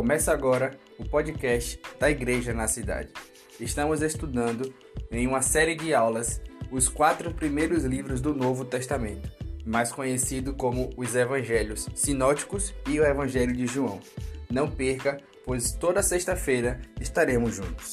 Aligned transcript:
Começa 0.00 0.32
agora 0.32 0.70
o 0.98 1.04
podcast 1.04 1.78
da 1.98 2.10
Igreja 2.10 2.54
na 2.54 2.66
Cidade. 2.66 3.12
Estamos 3.60 4.00
estudando 4.00 4.72
em 5.10 5.26
uma 5.26 5.42
série 5.42 5.74
de 5.74 5.92
aulas 5.92 6.40
os 6.70 6.88
quatro 6.88 7.34
primeiros 7.34 7.84
livros 7.84 8.22
do 8.22 8.34
Novo 8.34 8.64
Testamento, 8.64 9.30
mais 9.62 9.92
conhecido 9.92 10.54
como 10.54 10.88
os 10.96 11.14
Evangelhos 11.14 11.86
Sinóticos 11.94 12.72
e 12.88 12.98
o 12.98 13.04
Evangelho 13.04 13.54
de 13.54 13.66
João. 13.66 14.00
Não 14.50 14.70
perca, 14.70 15.20
pois 15.44 15.72
toda 15.72 16.02
sexta-feira 16.02 16.80
estaremos 16.98 17.56
juntos. 17.56 17.92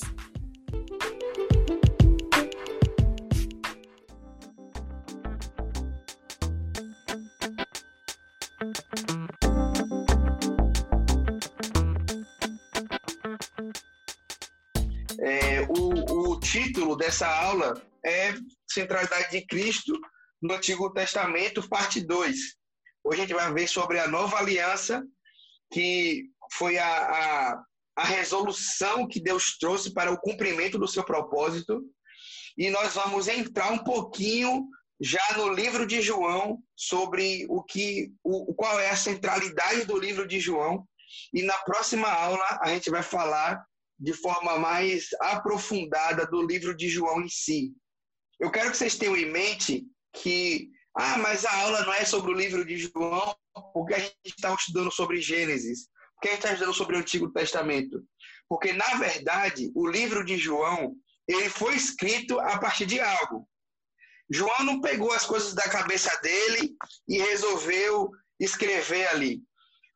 Dessa 17.08 17.26
aula 17.26 17.82
é 18.06 18.34
Centralidade 18.70 19.32
de 19.32 19.46
Cristo 19.46 19.98
no 20.42 20.56
Antigo 20.56 20.92
Testamento, 20.92 21.66
parte 21.70 22.02
2. 22.02 22.36
Hoje 23.02 23.18
a 23.18 23.22
gente 23.22 23.34
vai 23.34 23.54
ver 23.54 23.66
sobre 23.70 23.98
a 23.98 24.10
nova 24.10 24.38
aliança, 24.38 25.02
que 25.72 26.26
foi 26.52 26.78
a, 26.78 26.86
a, 26.86 27.64
a 27.96 28.04
resolução 28.04 29.08
que 29.08 29.22
Deus 29.22 29.58
trouxe 29.58 29.94
para 29.94 30.12
o 30.12 30.20
cumprimento 30.20 30.78
do 30.78 30.86
seu 30.86 31.02
propósito. 31.02 31.82
E 32.58 32.70
nós 32.70 32.96
vamos 32.96 33.30
entrar 33.30 33.72
um 33.72 33.86
pouquinho 33.86 34.68
já 35.00 35.38
no 35.38 35.48
livro 35.48 35.88
de 35.88 36.02
João 36.02 36.62
sobre 36.76 37.46
o 37.48 37.64
que 37.64 38.12
o, 38.22 38.54
qual 38.54 38.78
é 38.82 38.90
a 38.90 38.98
centralidade 38.98 39.86
do 39.86 39.98
livro 39.98 40.28
de 40.28 40.42
João 40.42 40.86
e 41.34 41.42
na 41.42 41.58
próxima 41.60 42.10
aula 42.10 42.60
a 42.62 42.68
gente 42.68 42.90
vai 42.90 43.02
falar 43.02 43.64
de 44.00 44.14
forma 44.14 44.58
mais 44.60 45.08
aprofundada 45.22 46.26
do 46.28 46.46
livro 46.46 46.76
de 46.76 46.88
João 46.88 47.22
em 47.22 47.30
si. 47.30 47.74
Eu 48.40 48.52
quero 48.52 48.72
que 48.72 48.78
vocês 48.78 48.96
tenham 48.96 49.18
em 49.18 49.32
mente 49.32 49.86
que, 50.14 50.70
ah, 50.96 51.18
mas 51.18 51.46
a 51.46 51.62
aula 51.62 51.84
não 51.84 51.94
é 51.94 52.06
sobre 52.06 52.32
o 52.32 52.36
livro 52.36 52.64
de 52.64 52.78
João, 52.78 53.36
porque 53.74 53.96
a 53.96 54.00
gente 54.00 54.16
está 54.26 54.54
estudando 54.54 54.92
sobre 54.92 55.22
Gênesis, 55.22 55.88
porque 56.14 56.30
a 56.30 56.32
gente 56.32 56.40
está 56.40 56.54
estudando 56.54 56.76
sobre 56.76 56.96
o 56.96 57.00
Antigo 57.00 57.32
Testamento. 57.32 58.04
Porque, 58.48 58.72
na 58.74 58.96
verdade, 58.96 59.72
o 59.76 59.88
livro 59.88 60.24
de 60.24 60.38
João, 60.38 60.96
ele 61.28 61.50
foi 61.50 61.76
escrito 61.76 62.40
a 62.40 62.58
partir 62.60 62.86
de 62.86 63.00
algo. 63.00 63.48
João 64.30 64.64
não 64.64 64.82
pegou 64.82 65.12
as 65.12 65.26
coisas 65.26 65.54
da 65.54 65.68
cabeça 65.70 66.16
dele 66.22 66.76
e 67.08 67.18
resolveu 67.18 68.10
escrever 68.40 69.08
ali. 69.08 69.42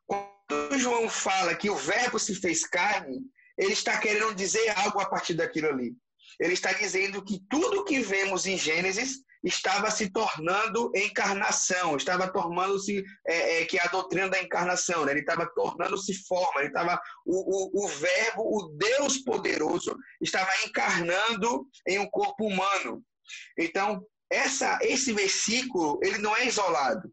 Quando 0.05 0.79
João 0.79 1.09
fala 1.09 1.55
que 1.55 1.69
o 1.69 1.75
verbo 1.75 2.17
se 2.17 2.35
fez 2.35 2.65
carne, 2.65 3.19
ele 3.57 3.73
está 3.73 3.97
querendo 3.97 4.33
dizer 4.35 4.69
algo 4.77 4.99
a 4.99 5.09
partir 5.09 5.33
daquilo 5.33 5.67
ali. 5.67 5.93
Ele 6.39 6.53
está 6.53 6.71
dizendo 6.73 7.23
que 7.23 7.39
tudo 7.49 7.83
que 7.83 7.99
vemos 7.99 8.45
em 8.45 8.57
Gênesis 8.57 9.17
estava 9.43 9.89
se 9.89 10.09
tornando 10.09 10.91
encarnação, 10.95 11.97
estava 11.97 12.31
tornando-se 12.31 13.03
é, 13.27 13.61
é, 13.61 13.65
que 13.65 13.77
é 13.77 13.83
a 13.83 13.89
doutrina 13.89 14.29
da 14.29 14.41
encarnação, 14.41 15.05
né? 15.05 15.13
ele 15.13 15.21
estava 15.21 15.49
tornando-se 15.55 16.13
forma, 16.27 16.59
ele 16.59 16.67
estava 16.67 17.01
o, 17.25 17.81
o, 17.81 17.85
o 17.85 17.87
verbo, 17.87 18.43
o 18.43 18.69
Deus 18.77 19.17
poderoso 19.19 19.97
estava 20.21 20.51
encarnando 20.65 21.67
em 21.87 21.97
um 21.97 22.09
corpo 22.09 22.45
humano. 22.45 23.03
Então 23.57 24.05
essa, 24.31 24.79
esse 24.81 25.11
versículo 25.11 25.99
ele 26.03 26.19
não 26.19 26.35
é 26.35 26.45
isolado. 26.45 27.11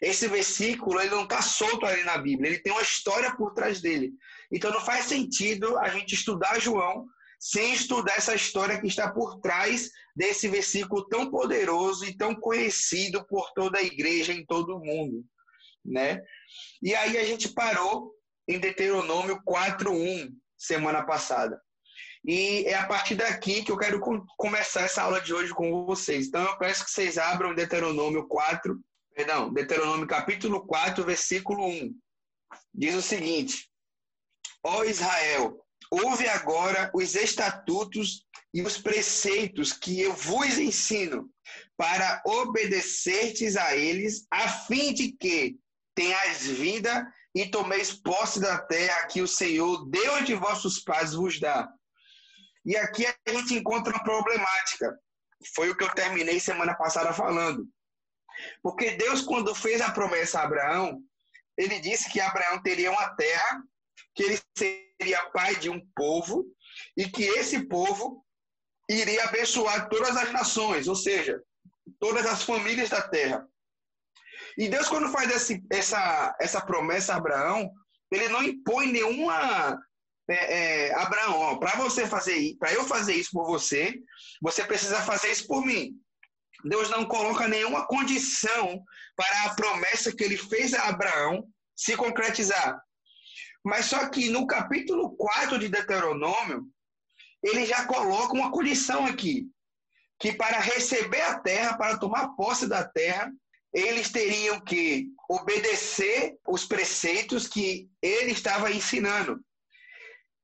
Esse 0.00 0.28
versículo 0.28 1.00
ele 1.00 1.10
não 1.10 1.24
está 1.24 1.42
solto 1.42 1.86
ali 1.86 2.04
na 2.04 2.18
Bíblia, 2.18 2.50
ele 2.50 2.62
tem 2.62 2.72
uma 2.72 2.82
história 2.82 3.34
por 3.36 3.52
trás 3.54 3.80
dele. 3.80 4.12
Então 4.52 4.70
não 4.70 4.80
faz 4.80 5.06
sentido 5.06 5.78
a 5.78 5.88
gente 5.88 6.14
estudar 6.14 6.60
João 6.60 7.06
sem 7.40 7.72
estudar 7.72 8.16
essa 8.16 8.34
história 8.34 8.80
que 8.80 8.86
está 8.86 9.10
por 9.10 9.40
trás 9.40 9.90
desse 10.14 10.46
versículo 10.46 11.08
tão 11.08 11.28
poderoso 11.28 12.04
e 12.04 12.16
tão 12.16 12.36
conhecido 12.36 13.26
por 13.26 13.50
toda 13.52 13.78
a 13.78 13.82
igreja 13.82 14.32
em 14.32 14.46
todo 14.46 14.76
o 14.76 14.84
mundo, 14.84 15.24
né? 15.84 16.22
E 16.80 16.94
aí 16.94 17.18
a 17.18 17.24
gente 17.24 17.48
parou 17.48 18.14
em 18.46 18.60
Deuteronômio 18.60 19.42
4:1 19.44 20.32
semana 20.56 21.04
passada. 21.04 21.60
E 22.24 22.64
é 22.66 22.74
a 22.74 22.86
partir 22.86 23.16
daqui 23.16 23.64
que 23.64 23.72
eu 23.72 23.76
quero 23.76 24.00
começar 24.36 24.82
essa 24.82 25.02
aula 25.02 25.20
de 25.20 25.34
hoje 25.34 25.52
com 25.52 25.84
vocês. 25.84 26.28
Então 26.28 26.44
eu 26.44 26.56
peço 26.58 26.84
que 26.84 26.90
vocês 26.92 27.18
abram 27.18 27.54
Deuteronômio 27.54 28.28
4, 28.28 28.80
perdão, 29.12 29.52
Deuteronômio 29.52 30.06
capítulo 30.06 30.64
4, 30.64 31.04
versículo 31.04 31.66
1. 31.66 31.92
Diz 32.72 32.94
o 32.94 33.02
seguinte: 33.02 33.68
Ó 34.64 34.84
Israel, 34.84 35.64
ouve 35.90 36.28
agora 36.28 36.90
os 36.94 37.14
estatutos 37.14 38.24
e 38.54 38.62
os 38.62 38.78
preceitos 38.78 39.72
que 39.72 40.00
eu 40.00 40.12
vos 40.12 40.58
ensino, 40.58 41.30
para 41.76 42.22
obedecertes 42.26 43.56
a 43.56 43.74
eles, 43.76 44.26
a 44.30 44.48
fim 44.48 44.92
de 44.92 45.12
que 45.12 45.56
tenhais 45.94 46.46
vida 46.46 47.06
e 47.34 47.50
tomeis 47.50 47.92
posse 47.92 48.40
da 48.40 48.58
terra 48.58 49.06
que 49.06 49.22
o 49.22 49.28
Senhor, 49.28 49.88
Deus 49.88 50.26
de 50.26 50.34
vossos 50.34 50.80
pais, 50.80 51.14
vos 51.14 51.40
dá. 51.40 51.68
E 52.64 52.76
aqui 52.76 53.06
a 53.06 53.30
gente 53.30 53.54
encontra 53.54 53.92
uma 53.92 54.04
problemática. 54.04 54.96
Foi 55.54 55.70
o 55.70 55.76
que 55.76 55.82
eu 55.82 55.94
terminei 55.94 56.38
semana 56.38 56.74
passada 56.74 57.12
falando. 57.12 57.66
Porque 58.62 58.92
Deus, 58.92 59.22
quando 59.22 59.54
fez 59.54 59.80
a 59.80 59.90
promessa 59.90 60.40
a 60.40 60.44
Abraão, 60.44 61.02
ele 61.56 61.80
disse 61.80 62.10
que 62.10 62.20
Abraão 62.20 62.62
teria 62.62 62.90
uma 62.90 63.14
terra 63.16 63.62
que 64.14 64.22
ele 64.22 64.40
seria 64.56 65.30
pai 65.30 65.56
de 65.56 65.70
um 65.70 65.80
povo 65.94 66.44
e 66.96 67.08
que 67.08 67.22
esse 67.22 67.66
povo 67.66 68.24
iria 68.88 69.24
abençoar 69.24 69.88
todas 69.88 70.16
as 70.16 70.32
nações, 70.32 70.88
ou 70.88 70.96
seja, 70.96 71.40
todas 71.98 72.26
as 72.26 72.42
famílias 72.42 72.90
da 72.90 73.02
terra. 73.02 73.46
E 74.56 74.68
Deus, 74.68 74.88
quando 74.88 75.10
faz 75.10 75.30
esse, 75.30 75.64
essa, 75.70 76.36
essa 76.40 76.60
promessa 76.60 77.14
a 77.14 77.16
Abraão, 77.16 77.72
ele 78.10 78.28
não 78.28 78.42
impõe 78.42 78.92
nenhuma. 78.92 79.78
É, 80.28 80.88
é, 80.88 80.94
Abraão, 80.94 81.58
para 81.58 81.76
você 81.76 82.06
fazer, 82.06 82.56
para 82.58 82.72
eu 82.72 82.84
fazer 82.84 83.14
isso 83.14 83.30
por 83.32 83.44
você, 83.44 83.98
você 84.40 84.64
precisa 84.64 85.00
fazer 85.02 85.30
isso 85.32 85.46
por 85.46 85.64
mim. 85.64 85.94
Deus 86.64 86.88
não 86.90 87.04
coloca 87.04 87.48
nenhuma 87.48 87.86
condição 87.86 88.82
para 89.16 89.44
a 89.44 89.54
promessa 89.54 90.14
que 90.14 90.22
ele 90.22 90.36
fez 90.36 90.74
a 90.74 90.88
Abraão 90.88 91.44
se 91.74 91.96
concretizar. 91.96 92.80
Mas 93.64 93.86
só 93.86 94.08
que 94.08 94.28
no 94.28 94.46
capítulo 94.46 95.16
4 95.16 95.58
de 95.58 95.68
Deuteronômio, 95.68 96.66
ele 97.42 97.64
já 97.64 97.86
coloca 97.86 98.34
uma 98.34 98.50
condição 98.50 99.06
aqui, 99.06 99.48
que 100.18 100.32
para 100.32 100.58
receber 100.58 101.22
a 101.22 101.38
terra, 101.38 101.76
para 101.76 101.98
tomar 101.98 102.30
posse 102.30 102.66
da 102.68 102.84
terra, 102.84 103.32
eles 103.72 104.10
teriam 104.10 104.60
que 104.60 105.08
obedecer 105.28 106.36
os 106.46 106.64
preceitos 106.64 107.48
que 107.48 107.88
ele 108.00 108.32
estava 108.32 108.70
ensinando. 108.70 109.40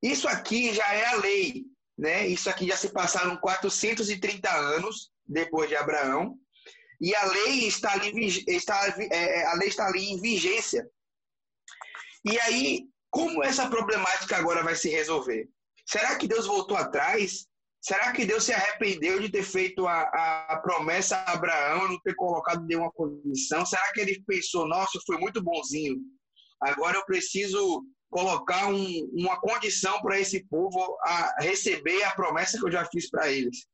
Isso 0.01 0.27
aqui 0.27 0.73
já 0.73 0.93
é 0.93 1.05
a 1.07 1.15
lei, 1.15 1.65
né? 1.97 2.27
Isso 2.27 2.49
aqui 2.49 2.67
já 2.67 2.75
se 2.75 2.89
passaram 2.89 3.37
430 3.37 4.49
anos 4.49 5.11
depois 5.27 5.69
de 5.69 5.75
Abraão, 5.75 6.37
e 6.99 7.15
a 7.15 7.25
lei 7.25 7.67
está 7.67 7.93
ali, 7.93 8.43
está, 8.47 8.95
é, 9.11 9.45
a 9.45 9.53
lei 9.53 9.69
está 9.69 9.85
ali 9.87 10.09
em 10.09 10.19
vigência. 10.19 10.89
E 12.25 12.37
aí 12.41 12.87
como 13.09 13.43
essa 13.43 13.69
problemática 13.69 14.37
agora 14.37 14.63
vai 14.63 14.75
se 14.75 14.89
resolver? 14.89 15.49
Será 15.85 16.15
que 16.15 16.27
Deus 16.27 16.45
voltou 16.45 16.77
atrás? 16.77 17.47
Será 17.81 18.11
que 18.11 18.25
Deus 18.25 18.43
se 18.43 18.53
arrependeu 18.53 19.19
de 19.19 19.29
ter 19.29 19.43
feito 19.43 19.87
a, 19.87 20.01
a 20.49 20.59
promessa 20.61 21.15
a 21.15 21.33
Abraão 21.33 21.87
não 21.87 21.99
ter 22.01 22.13
colocado 22.15 22.65
nenhuma 22.65 22.91
condição? 22.91 23.65
Será 23.65 23.91
que 23.93 24.01
ele 24.01 24.21
pensou, 24.27 24.67
nossa, 24.67 24.97
eu 24.97 25.01
fui 25.05 25.17
muito 25.17 25.41
bonzinho, 25.41 25.97
agora 26.61 26.97
eu 26.97 27.05
preciso 27.05 27.83
colocar 28.11 28.67
um, 28.67 29.09
uma 29.13 29.39
condição 29.39 30.01
para 30.01 30.19
esse 30.19 30.45
povo 30.47 30.97
a 31.03 31.35
receber 31.39 32.03
a 32.03 32.11
promessa 32.11 32.57
que 32.59 32.65
eu 32.65 32.71
já 32.71 32.85
fiz 32.85 33.09
para 33.09 33.31
eles? 33.31 33.65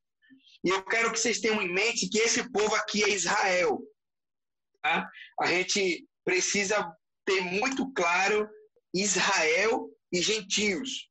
E 0.63 0.69
eu 0.69 0.83
quero 0.83 1.11
que 1.11 1.19
vocês 1.19 1.39
tenham 1.39 1.61
em 1.61 1.73
mente 1.73 2.07
que 2.07 2.19
esse 2.19 2.49
povo 2.51 2.75
aqui 2.75 3.03
é 3.03 3.09
Israel. 3.09 3.79
Tá? 4.83 5.09
A 5.41 5.47
gente 5.47 6.07
precisa 6.23 6.91
ter 7.25 7.41
muito 7.41 7.91
claro 7.93 8.47
Israel 8.95 9.89
e 10.11 10.21
gentios. 10.21 11.09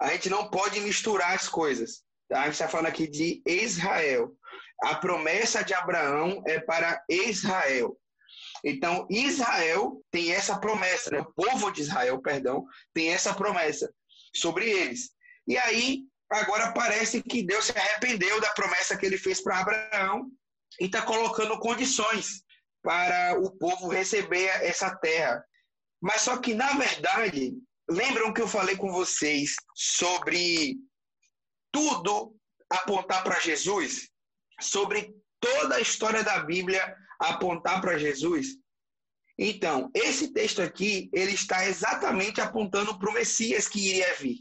A 0.00 0.12
gente 0.12 0.30
não 0.30 0.50
pode 0.50 0.80
misturar 0.80 1.34
as 1.34 1.48
coisas. 1.48 2.02
A 2.32 2.44
gente 2.44 2.54
está 2.54 2.68
falando 2.68 2.86
aqui 2.86 3.06
de 3.06 3.42
Israel. 3.46 4.34
A 4.82 4.96
promessa 4.96 5.62
de 5.62 5.74
Abraão 5.74 6.42
é 6.46 6.58
para 6.58 7.02
Israel. 7.08 7.98
Então, 8.64 9.06
Israel 9.10 10.02
tem 10.10 10.32
essa 10.32 10.58
promessa, 10.58 11.10
né? 11.10 11.20
o 11.20 11.32
povo 11.32 11.70
de 11.70 11.82
Israel, 11.82 12.20
perdão, 12.20 12.64
tem 12.92 13.10
essa 13.10 13.32
promessa 13.32 13.92
sobre 14.34 14.68
eles. 14.68 15.10
E 15.46 15.56
aí, 15.56 16.02
agora 16.30 16.72
parece 16.72 17.22
que 17.22 17.42
Deus 17.42 17.66
se 17.66 17.78
arrependeu 17.78 18.40
da 18.40 18.50
promessa 18.50 18.96
que 18.96 19.06
ele 19.06 19.18
fez 19.18 19.42
para 19.42 19.60
Abraão 19.60 20.30
e 20.80 20.86
está 20.86 21.02
colocando 21.02 21.58
condições 21.58 22.42
para 22.82 23.38
o 23.40 23.50
povo 23.56 23.88
receber 23.88 24.46
essa 24.64 24.94
terra. 24.96 25.44
Mas 26.00 26.22
só 26.22 26.36
que, 26.38 26.54
na 26.54 26.72
verdade, 26.74 27.54
lembram 27.88 28.32
que 28.32 28.40
eu 28.40 28.48
falei 28.48 28.76
com 28.76 28.92
vocês 28.92 29.54
sobre 29.74 30.76
tudo 31.72 32.34
apontar 32.70 33.22
para 33.24 33.40
Jesus? 33.40 34.08
Sobre 34.60 35.14
toda 35.40 35.76
a 35.76 35.80
história 35.80 36.22
da 36.22 36.40
Bíblia 36.40 36.96
apontar 37.18 37.80
para 37.80 37.98
Jesus? 37.98 38.56
Então, 39.38 39.90
esse 39.94 40.32
texto 40.32 40.62
aqui, 40.62 41.10
ele 41.12 41.32
está 41.32 41.66
exatamente 41.66 42.40
apontando 42.40 42.98
para 42.98 43.10
o 43.10 43.12
Messias 43.12 43.68
que 43.68 43.90
iria 43.90 44.14
vir. 44.14 44.40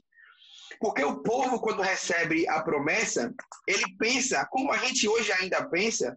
Porque 0.80 1.04
o 1.04 1.22
povo, 1.22 1.60
quando 1.60 1.82
recebe 1.82 2.48
a 2.48 2.62
promessa, 2.62 3.34
ele 3.68 3.96
pensa, 3.98 4.46
como 4.52 4.72
a 4.72 4.78
gente 4.78 5.08
hoje 5.08 5.32
ainda 5.34 5.68
pensa, 5.70 6.16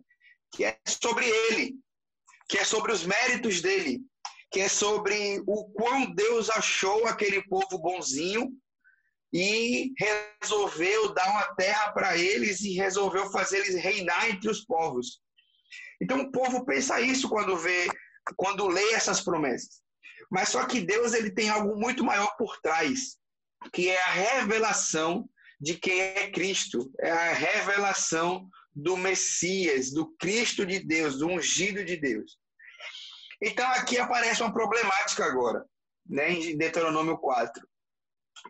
que 0.52 0.64
é 0.64 0.79
sobre 0.87 1.26
ele, 1.26 1.76
que 2.49 2.58
é 2.58 2.64
sobre 2.64 2.93
os 2.93 3.05
méritos 3.05 3.61
dele, 3.61 4.00
que 4.50 4.61
é 4.61 4.69
sobre 4.69 5.43
o 5.47 5.71
quão 5.73 6.12
Deus 6.15 6.49
achou 6.50 7.06
aquele 7.06 7.43
povo 7.49 7.79
bonzinho 7.79 8.50
e 9.33 9.93
resolveu 10.41 11.12
dar 11.12 11.29
uma 11.31 11.55
terra 11.55 11.93
para 11.93 12.17
eles 12.17 12.61
e 12.61 12.73
resolveu 12.73 13.31
fazer 13.31 13.59
eles 13.59 13.83
reinar 13.83 14.31
entre 14.31 14.50
os 14.50 14.65
povos. 14.65 15.21
Então 16.00 16.21
o 16.21 16.31
povo 16.31 16.65
pensa 16.65 17.00
isso 17.00 17.29
quando 17.29 17.56
vê, 17.56 17.89
quando 18.37 18.69
lê 18.69 18.93
essas 18.93 19.21
promessas. 19.21 19.83
Mas 20.31 20.51
só 20.51 20.65
que 20.67 20.81
Deus 20.81 21.12
ele 21.12 21.31
tem 21.31 21.51
algo 21.51 21.77
muito 21.77 22.05
maior 22.05 22.37
por 22.37 22.59
trás, 22.61 23.17
que 23.73 23.89
é 23.89 24.03
a 24.03 24.12
revelação 24.12 25.29
de 25.61 25.75
quem 25.75 26.01
é 26.01 26.31
Cristo, 26.31 26.91
é 27.01 27.11
a 27.11 27.33
revelação 27.33 28.49
do 28.75 28.97
Messias, 28.97 29.91
do 29.91 30.15
Cristo 30.17 30.65
de 30.65 30.79
Deus, 30.79 31.19
do 31.19 31.27
ungido 31.27 31.85
de 31.85 31.97
Deus. 31.97 32.39
Então 33.40 33.67
aqui 33.73 33.99
aparece 33.99 34.43
uma 34.43 34.52
problemática 34.52 35.25
agora, 35.25 35.64
né, 36.06 36.32
em 36.32 36.56
Deuteronômio 36.56 37.17
4. 37.19 37.67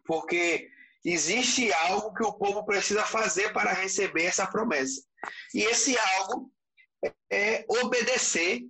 Porque 0.04 0.68
existe 1.04 1.72
algo 1.72 2.14
que 2.14 2.22
o 2.22 2.32
povo 2.32 2.64
precisa 2.64 3.04
fazer 3.04 3.52
para 3.52 3.72
receber 3.72 4.24
essa 4.24 4.46
promessa. 4.46 5.02
E 5.54 5.62
esse 5.62 5.96
algo 5.98 6.52
é 7.30 7.64
obedecer 7.68 8.62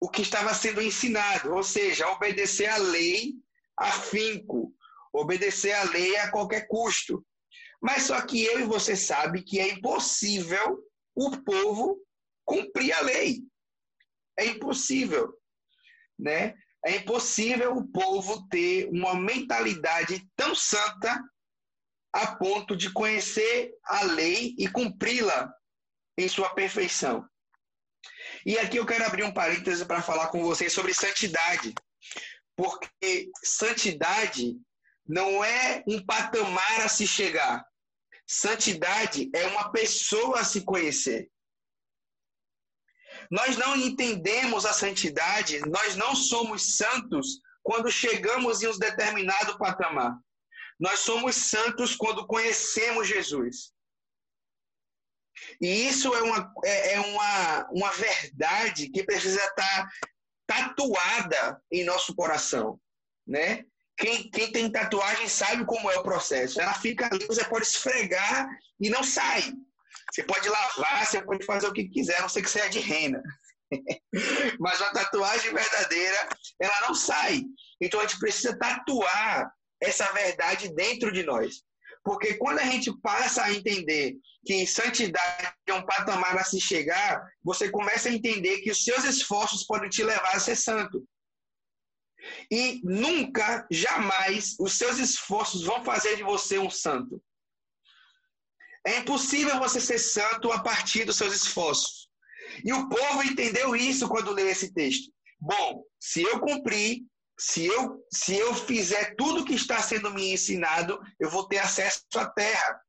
o 0.00 0.08
que 0.08 0.22
estava 0.22 0.54
sendo 0.54 0.80
ensinado, 0.80 1.54
ou 1.54 1.62
seja, 1.62 2.08
obedecer 2.08 2.66
a 2.66 2.76
lei 2.76 3.34
afinco, 3.76 4.74
obedecer 5.12 5.72
a 5.72 5.84
lei 5.84 6.16
a 6.16 6.30
qualquer 6.30 6.66
custo. 6.68 7.24
Mas 7.80 8.04
só 8.04 8.20
que 8.20 8.44
eu 8.44 8.60
e 8.60 8.64
você 8.64 8.96
sabe 8.96 9.42
que 9.42 9.60
é 9.60 9.68
impossível 9.70 10.82
o 11.14 11.30
povo 11.42 12.00
cumprir 12.44 12.92
a 12.92 13.00
lei. 13.00 13.42
É 14.38 14.46
impossível, 14.46 15.37
né? 16.18 16.54
É 16.84 16.96
impossível 16.96 17.76
o 17.76 17.86
povo 17.86 18.46
ter 18.48 18.88
uma 18.88 19.14
mentalidade 19.14 20.26
tão 20.36 20.54
santa 20.54 21.20
a 22.12 22.36
ponto 22.36 22.76
de 22.76 22.90
conhecer 22.92 23.72
a 23.84 24.02
lei 24.02 24.54
e 24.58 24.68
cumpri-la 24.68 25.52
em 26.16 26.28
sua 26.28 26.54
perfeição. 26.54 27.28
E 28.46 28.58
aqui 28.58 28.76
eu 28.76 28.86
quero 28.86 29.04
abrir 29.04 29.24
um 29.24 29.32
parêntese 29.32 29.84
para 29.84 30.02
falar 30.02 30.28
com 30.28 30.42
vocês 30.42 30.72
sobre 30.72 30.94
santidade. 30.94 31.74
Porque 32.56 33.30
santidade 33.42 34.56
não 35.06 35.44
é 35.44 35.82
um 35.86 36.04
patamar 36.04 36.80
a 36.80 36.88
se 36.88 37.06
chegar. 37.06 37.64
Santidade 38.26 39.30
é 39.34 39.46
uma 39.46 39.70
pessoa 39.70 40.40
a 40.40 40.44
se 40.44 40.62
conhecer. 40.62 41.30
Nós 43.30 43.56
não 43.56 43.76
entendemos 43.76 44.64
a 44.64 44.72
santidade, 44.72 45.60
nós 45.68 45.96
não 45.96 46.14
somos 46.14 46.76
santos 46.76 47.40
quando 47.62 47.90
chegamos 47.90 48.62
em 48.62 48.68
um 48.68 48.78
determinado 48.78 49.58
patamar. 49.58 50.18
Nós 50.80 51.00
somos 51.00 51.36
santos 51.36 51.94
quando 51.94 52.26
conhecemos 52.26 53.06
Jesus. 53.06 53.72
E 55.60 55.88
isso 55.88 56.14
é 56.14 56.22
uma, 56.22 56.52
é, 56.64 56.94
é 56.94 57.00
uma, 57.00 57.68
uma 57.70 57.92
verdade 57.92 58.88
que 58.90 59.04
precisa 59.04 59.40
estar 59.40 59.88
tatuada 60.46 61.60
em 61.70 61.84
nosso 61.84 62.14
coração, 62.14 62.80
né? 63.26 63.64
Quem, 63.96 64.30
quem 64.30 64.52
tem 64.52 64.70
tatuagem 64.70 65.28
sabe 65.28 65.64
como 65.64 65.90
é 65.90 65.98
o 65.98 66.04
processo. 66.04 66.60
Ela 66.60 66.74
fica 66.74 67.06
ali, 67.06 67.26
você 67.26 67.44
pode 67.44 67.66
esfregar 67.66 68.48
e 68.80 68.88
não 68.88 69.02
sai. 69.02 69.52
Você 70.10 70.22
pode 70.22 70.48
lavar, 70.48 71.06
você 71.06 71.22
pode 71.22 71.44
fazer 71.44 71.66
o 71.66 71.72
que 71.72 71.88
quiser, 71.88 72.20
não 72.20 72.28
ser 72.28 72.42
que 72.42 72.50
seja 72.50 72.68
de 72.68 72.80
rena. 72.80 73.22
Mas 74.58 74.80
uma 74.80 74.92
tatuagem 74.92 75.52
verdadeira, 75.52 76.28
ela 76.60 76.80
não 76.82 76.94
sai. 76.94 77.42
Então 77.80 78.00
a 78.00 78.04
gente 78.04 78.18
precisa 78.18 78.58
tatuar 78.58 79.52
essa 79.80 80.10
verdade 80.12 80.74
dentro 80.74 81.12
de 81.12 81.22
nós. 81.22 81.62
Porque 82.02 82.34
quando 82.34 82.60
a 82.60 82.64
gente 82.64 82.90
passa 83.00 83.44
a 83.44 83.52
entender 83.52 84.14
que 84.46 84.66
santidade 84.66 85.52
é 85.66 85.74
um 85.74 85.84
patamar 85.84 86.38
a 86.38 86.44
se 86.44 86.60
chegar, 86.60 87.22
você 87.44 87.70
começa 87.70 88.08
a 88.08 88.12
entender 88.12 88.60
que 88.60 88.70
os 88.70 88.82
seus 88.82 89.04
esforços 89.04 89.64
podem 89.64 89.90
te 89.90 90.02
levar 90.02 90.34
a 90.34 90.40
ser 90.40 90.56
santo. 90.56 91.06
E 92.50 92.80
nunca, 92.82 93.66
jamais, 93.70 94.56
os 94.58 94.76
seus 94.76 94.98
esforços 94.98 95.64
vão 95.64 95.84
fazer 95.84 96.16
de 96.16 96.22
você 96.22 96.58
um 96.58 96.70
santo. 96.70 97.22
É 98.86 98.98
impossível 98.98 99.58
você 99.58 99.80
ser 99.80 99.98
santo 99.98 100.50
a 100.52 100.62
partir 100.62 101.04
dos 101.04 101.16
seus 101.16 101.34
esforços. 101.34 102.08
E 102.64 102.72
o 102.72 102.88
povo 102.88 103.22
entendeu 103.22 103.76
isso 103.76 104.08
quando 104.08 104.32
leu 104.32 104.48
esse 104.48 104.72
texto. 104.72 105.12
Bom, 105.40 105.84
se 106.00 106.22
eu 106.22 106.40
cumprir, 106.40 107.02
se 107.38 107.66
eu, 107.66 108.04
se 108.12 108.36
eu 108.36 108.54
fizer 108.54 109.14
tudo 109.16 109.44
que 109.44 109.54
está 109.54 109.80
sendo 109.80 110.12
me 110.12 110.32
ensinado, 110.32 111.00
eu 111.20 111.30
vou 111.30 111.46
ter 111.46 111.58
acesso 111.58 112.02
à 112.16 112.26
terra. 112.26 112.80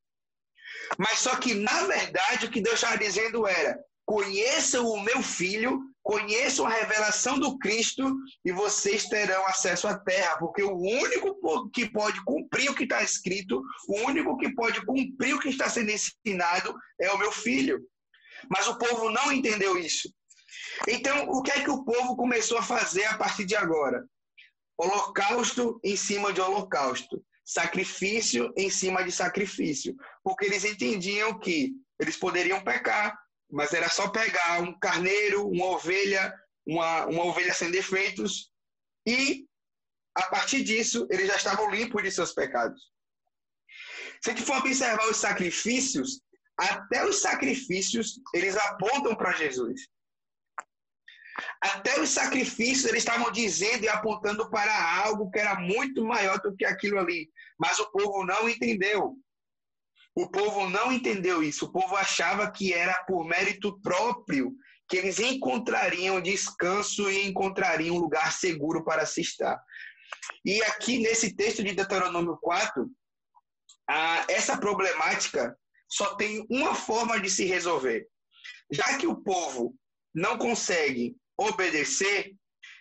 Mas 0.98 1.20
só 1.20 1.36
que, 1.36 1.54
na 1.54 1.84
verdade, 1.84 2.48
o 2.48 2.52
que 2.52 2.62
Deus 2.62 2.76
estava 2.76 2.98
dizendo 2.98 3.46
era: 3.46 3.80
conheçam 4.06 4.88
o 4.88 5.02
meu 5.02 5.22
filho, 5.22 5.80
conheçam 6.10 6.66
a 6.66 6.70
revelação 6.70 7.38
do 7.38 7.60
Cristo 7.60 8.04
e 8.44 8.52
vocês 8.52 9.06
terão 9.06 9.46
acesso 9.46 9.88
à 9.88 9.96
terra, 9.96 10.38
porque 10.40 10.64
o 10.64 10.76
único 10.76 11.70
que 11.70 11.88
pode 11.88 12.20
cumprir 12.24 12.72
o 12.72 12.74
que 12.74 12.86
está 12.86 13.04
escrito, 13.04 13.62
o 13.88 14.00
único 14.08 14.36
que 14.36 14.52
pode 14.56 14.84
cumprir 14.88 15.36
o 15.36 15.40
que 15.40 15.50
está 15.50 15.70
sendo 15.70 15.92
ensinado 15.92 16.76
é 17.00 17.12
o 17.12 17.18
meu 17.20 17.32
filho. 17.32 17.80
Mas 18.50 18.68
o 18.68 18.76
povo 18.80 19.12
não 19.12 19.32
entendeu 19.32 19.78
isso. 19.78 20.12
Então, 20.88 21.30
o 21.30 21.44
que 21.44 21.52
é 21.52 21.64
que 21.64 21.70
o 21.70 21.84
povo 21.84 22.16
começou 22.16 22.58
a 22.58 22.64
fazer 22.64 23.06
a 23.06 23.16
partir 23.16 23.46
de 23.46 23.56
agora? 23.56 24.04
Holocausto 24.80 25.80
em 25.84 25.96
cima 25.96 26.34
de 26.34 26.42
holocausto, 26.42 27.24
sacrifício 27.46 28.52
em 28.58 28.72
cima 28.72 29.04
de 29.04 29.12
sacrifício, 29.12 29.96
porque 30.24 30.46
eles 30.46 30.66
entendiam 30.66 31.38
que 31.38 31.72
eles 32.00 32.18
poderiam 32.18 32.64
pecar, 32.64 33.16
mas 33.50 33.74
era 33.74 33.90
só 33.90 34.10
pegar 34.10 34.62
um 34.62 34.78
carneiro, 34.80 35.48
uma 35.48 35.66
ovelha, 35.66 36.34
uma, 36.66 37.06
uma 37.06 37.26
ovelha 37.26 37.54
sem 37.54 37.72
defeitos, 37.72 38.52
e 39.06 39.46
a 40.16 40.24
partir 40.24 40.64
disso 40.64 41.08
eles 41.10 41.28
já 41.28 41.36
estavam 41.36 41.70
limpos 41.70 42.04
de 42.04 42.12
seus 42.12 42.34
pecados. 42.34 42.92
Se 44.22 44.32
a 44.32 44.34
gente 44.34 44.46
for 44.46 44.58
observar 44.58 45.08
os 45.10 45.18
sacrifícios, 45.18 46.22
até 46.58 47.06
os 47.06 47.22
sacrifícios 47.22 48.20
eles 48.34 48.56
apontam 48.58 49.16
para 49.16 49.32
Jesus. 49.32 49.88
Até 51.62 52.00
os 52.02 52.10
sacrifícios 52.10 52.86
eles 52.86 53.00
estavam 53.00 53.32
dizendo 53.32 53.86
e 53.86 53.90
apontando 53.90 54.50
para 54.50 55.04
algo 55.04 55.32
que 55.32 55.40
era 55.40 55.56
muito 55.56 56.04
maior 56.04 56.38
do 56.42 56.56
que 56.56 56.66
aquilo 56.66 57.00
ali. 57.00 57.30
Mas 57.58 57.80
o 57.80 57.90
povo 57.92 58.26
não 58.26 58.50
entendeu. 58.50 59.16
O 60.20 60.28
povo 60.28 60.70
não 60.70 60.92
entendeu 60.92 61.42
isso. 61.42 61.66
O 61.66 61.72
povo 61.72 61.96
achava 61.96 62.52
que 62.52 62.74
era 62.74 62.94
por 63.06 63.26
mérito 63.26 63.80
próprio 63.80 64.54
que 64.86 64.98
eles 64.98 65.18
encontrariam 65.18 66.20
descanso 66.20 67.10
e 67.10 67.26
encontrariam 67.26 67.96
um 67.96 68.00
lugar 68.00 68.34
seguro 68.34 68.84
para 68.84 69.06
se 69.06 69.22
estar. 69.22 69.58
E 70.44 70.62
aqui 70.64 71.00
nesse 71.00 71.34
texto 71.34 71.64
de 71.64 71.74
Deuteronômio 71.74 72.38
4, 72.42 72.92
a, 73.90 74.26
essa 74.28 74.58
problemática 74.58 75.58
só 75.88 76.16
tem 76.16 76.46
uma 76.50 76.76
forma 76.76 77.18
de 77.18 77.30
se 77.30 77.46
resolver. 77.46 78.06
Já 78.70 78.98
que 78.98 79.08
o 79.08 79.22
povo 79.22 79.74
não 80.14 80.38
consegue 80.38 81.16
obedecer, 81.38 82.36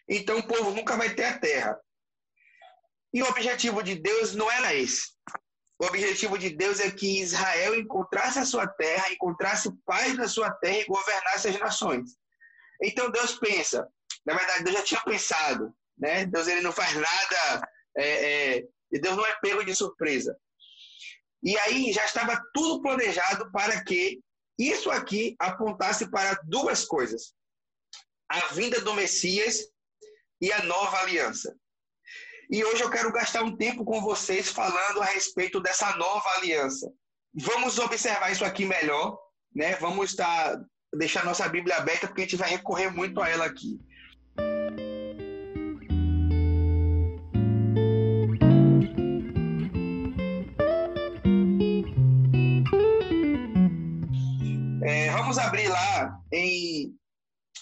então 0.09 0.39
o 0.39 0.47
povo 0.49 0.73
nunca 0.73 0.97
vai 0.97 1.15
ter 1.15 1.27
a 1.27 1.39
terra. 1.39 1.79
E 3.15 3.23
o 3.23 3.29
objetivo 3.29 3.81
de 3.81 3.95
Deus 3.95 4.35
não 4.35 4.51
era 4.51 4.75
esse. 4.75 5.18
O 5.79 5.87
objetivo 5.87 6.37
de 6.37 6.51
Deus 6.51 6.81
é 6.81 6.91
que 6.91 7.21
Israel 7.21 7.75
encontrasse 7.77 8.39
a 8.39 8.45
sua 8.45 8.67
terra, 8.67 9.13
encontrasse 9.13 9.71
paz 9.87 10.17
na 10.17 10.27
sua 10.27 10.51
terra 10.51 10.79
e 10.79 10.87
governasse 10.87 11.49
as 11.49 11.59
nações. 11.59 12.17
Então 12.83 13.11
Deus 13.11 13.39
pensa, 13.39 13.87
na 14.27 14.35
verdade 14.35 14.65
Deus 14.65 14.77
já 14.77 14.83
tinha 14.83 15.01
pensado, 15.03 15.73
né? 15.97 16.27
Deus 16.27 16.49
ele 16.49 16.63
não 16.63 16.73
faz 16.73 16.95
nada, 16.95 17.69
é, 17.97 18.57
é, 18.57 18.65
Deus 18.91 19.17
não 19.17 19.25
é 19.25 19.39
pego 19.41 19.65
de 19.65 19.75
surpresa. 19.75 20.37
E 21.43 21.57
aí 21.59 21.93
já 21.93 22.05
estava 22.05 22.43
tudo 22.53 22.83
planejado 22.83 23.51
para 23.53 23.83
que 23.85 24.21
isso 24.59 24.91
aqui 24.91 25.37
apontasse 25.39 26.11
para 26.11 26.41
duas 26.45 26.85
coisas: 26.85 27.35
a 28.29 28.49
vinda 28.49 28.81
do 28.81 28.95
Messias 28.95 29.69
e 30.41 30.53
a 30.53 30.65
nova 30.65 30.99
aliança. 30.99 31.57
E 32.51 32.65
hoje 32.65 32.83
eu 32.83 32.89
quero 32.89 33.13
gastar 33.13 33.43
um 33.43 33.55
tempo 33.55 33.85
com 33.85 34.01
vocês 34.01 34.49
falando 34.49 35.03
a 35.03 35.05
respeito 35.05 35.61
dessa 35.61 35.95
nova 35.97 36.27
aliança. 36.39 36.91
Vamos 37.35 37.79
observar 37.79 38.33
isso 38.33 38.43
aqui 38.43 38.65
melhor, 38.65 39.19
né? 39.55 39.77
Vamos 39.77 40.11
estar 40.11 40.59
deixar 40.95 41.27
nossa 41.27 41.47
Bíblia 41.47 41.77
aberta 41.77 42.07
porque 42.07 42.23
a 42.23 42.25
gente 42.25 42.37
vai 42.37 42.49
recorrer 42.49 42.89
muito 42.89 43.21
a 43.21 43.29
ela 43.29 43.45
aqui. 43.45 43.79
É, 54.83 55.11
vamos 55.11 55.37
abrir 55.37 55.69
lá 55.69 56.19
em 56.33 56.97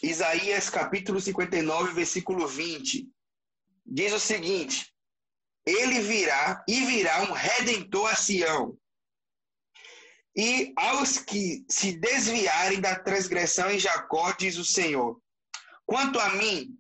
Isaías 0.01 0.71
capítulo 0.71 1.21
59, 1.21 1.93
versículo 1.93 2.47
20 2.47 3.16
diz 3.87 4.13
o 4.13 4.21
seguinte: 4.21 4.93
Ele 5.65 6.01
virá 6.01 6.65
e 6.69 6.85
virá 6.85 7.23
um 7.23 7.33
redentor 7.33 8.11
a 8.11 8.17
Sião. 8.17 8.77
E 10.37 10.73
aos 10.77 11.19
que 11.19 11.65
se 11.69 11.97
desviarem 11.99 12.81
da 12.81 12.99
transgressão 12.99 13.71
em 13.71 13.79
Jacó, 13.79 14.33
diz 14.33 14.59
o 14.59 14.65
Senhor: 14.65 15.21
Quanto 15.87 16.19
a 16.19 16.31
mim, 16.31 16.79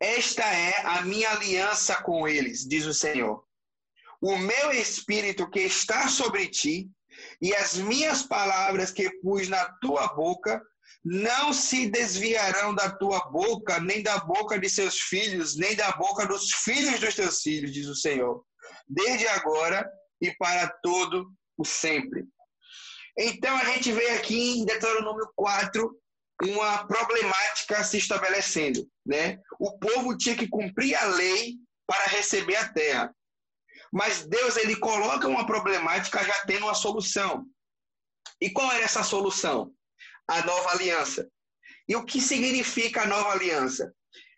esta 0.00 0.42
é 0.42 0.80
a 0.86 1.02
minha 1.02 1.30
aliança 1.30 2.02
com 2.02 2.26
eles, 2.26 2.66
diz 2.66 2.86
o 2.86 2.94
Senhor. 2.94 3.44
O 4.20 4.38
meu 4.38 4.72
espírito 4.72 5.50
que 5.50 5.60
está 5.60 6.08
sobre 6.08 6.48
ti 6.48 6.90
e 7.40 7.54
as 7.54 7.76
minhas 7.76 8.22
palavras 8.22 8.90
que 8.90 9.10
pus 9.20 9.48
na 9.48 9.64
tua 9.80 10.08
boca 10.08 10.62
não 11.04 11.52
se 11.52 11.88
desviarão 11.88 12.74
da 12.74 12.90
tua 12.90 13.20
boca, 13.30 13.80
nem 13.80 14.02
da 14.02 14.18
boca 14.18 14.58
de 14.58 14.68
seus 14.68 14.98
filhos, 15.00 15.56
nem 15.56 15.74
da 15.74 15.92
boca 15.92 16.26
dos 16.26 16.50
filhos 16.50 17.00
dos 17.00 17.14
teus 17.14 17.40
filhos, 17.40 17.72
diz 17.72 17.86
o 17.86 17.94
Senhor, 17.94 18.44
desde 18.88 19.26
agora 19.28 19.88
e 20.20 20.34
para 20.36 20.68
todo 20.82 21.32
o 21.56 21.64
sempre. 21.64 22.26
Então 23.18 23.56
a 23.56 23.64
gente 23.64 23.92
vê 23.92 24.10
aqui 24.10 24.60
em 24.60 24.64
Deuteronômio 24.64 25.30
4 25.34 26.00
uma 26.42 26.86
problemática 26.86 27.84
se 27.84 27.98
estabelecendo, 27.98 28.88
né? 29.04 29.38
O 29.58 29.78
povo 29.78 30.16
tinha 30.16 30.36
que 30.36 30.48
cumprir 30.48 30.94
a 30.94 31.04
lei 31.04 31.56
para 31.86 32.04
receber 32.06 32.56
a 32.56 32.72
terra. 32.72 33.14
Mas 33.92 34.26
Deus 34.26 34.56
ele 34.56 34.76
coloca 34.76 35.28
uma 35.28 35.44
problemática 35.44 36.22
já 36.24 36.46
tendo 36.46 36.64
uma 36.64 36.74
solução. 36.74 37.44
E 38.40 38.50
qual 38.50 38.70
era 38.72 38.84
essa 38.84 39.02
solução? 39.02 39.72
A 40.30 40.44
nova 40.44 40.70
aliança. 40.70 41.28
E 41.88 41.96
o 41.96 42.04
que 42.04 42.20
significa 42.20 43.02
a 43.02 43.06
nova 43.06 43.32
aliança? 43.32 43.92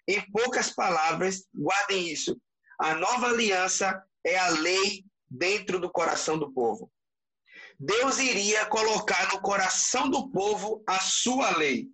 Em 0.08 0.20
poucas 0.32 0.70
palavras, 0.70 1.44
guardem 1.54 2.08
isso. 2.08 2.40
A 2.80 2.94
nova 2.94 3.28
aliança 3.28 4.02
é 4.24 4.38
a 4.38 4.48
lei 4.48 5.04
dentro 5.30 5.78
do 5.78 5.90
coração 5.90 6.38
do 6.38 6.50
povo. 6.52 6.90
Deus 7.78 8.18
iria 8.18 8.64
colocar 8.66 9.32
no 9.32 9.40
coração 9.42 10.08
do 10.08 10.30
povo 10.30 10.82
a 10.86 10.98
sua 10.98 11.56
lei. 11.58 11.88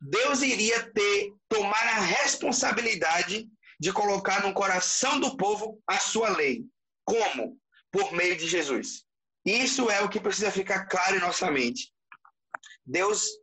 Deus 0.00 0.40
iria 0.40 0.90
ter 0.92 1.34
tomar 1.48 1.86
a 1.88 2.00
responsabilidade 2.00 3.46
de 3.78 3.92
colocar 3.92 4.42
no 4.42 4.54
coração 4.54 5.20
do 5.20 5.36
povo 5.36 5.78
a 5.86 5.98
sua 5.98 6.30
lei. 6.30 6.64
Como? 7.04 7.58
Por 7.90 8.12
meio 8.12 8.36
de 8.36 8.48
Jesus. 8.48 9.04
Isso 9.44 9.90
é 9.90 10.00
o 10.00 10.08
que 10.08 10.20
precisa 10.20 10.50
ficar 10.50 10.86
claro 10.86 11.16
em 11.16 11.20
nossa 11.20 11.50
mente. 11.50 11.92
Deus 12.84 13.41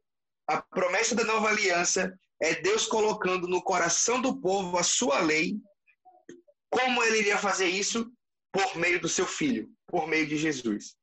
a 0.50 0.64
promessa 0.64 1.14
da 1.14 1.24
nova 1.24 1.48
aliança 1.48 2.12
é 2.42 2.56
Deus 2.56 2.88
colocando 2.88 3.48
no 3.48 3.62
coração 3.62 4.20
do 4.20 4.42
povo 4.42 4.80
a 4.80 4.84
sua 4.84 5.20
lei. 5.22 5.56
Como 6.72 7.04
ele 7.04 7.20
iria 7.20 7.38
fazer 7.38 7.68
isso? 7.68 8.12
Por 8.52 8.76
meio 8.78 9.00
do 9.00 9.08
seu 9.08 9.28
filho, 9.28 9.70
por 9.86 10.08
meio 10.08 10.26
de 10.26 10.38
Jesus. 10.38 10.96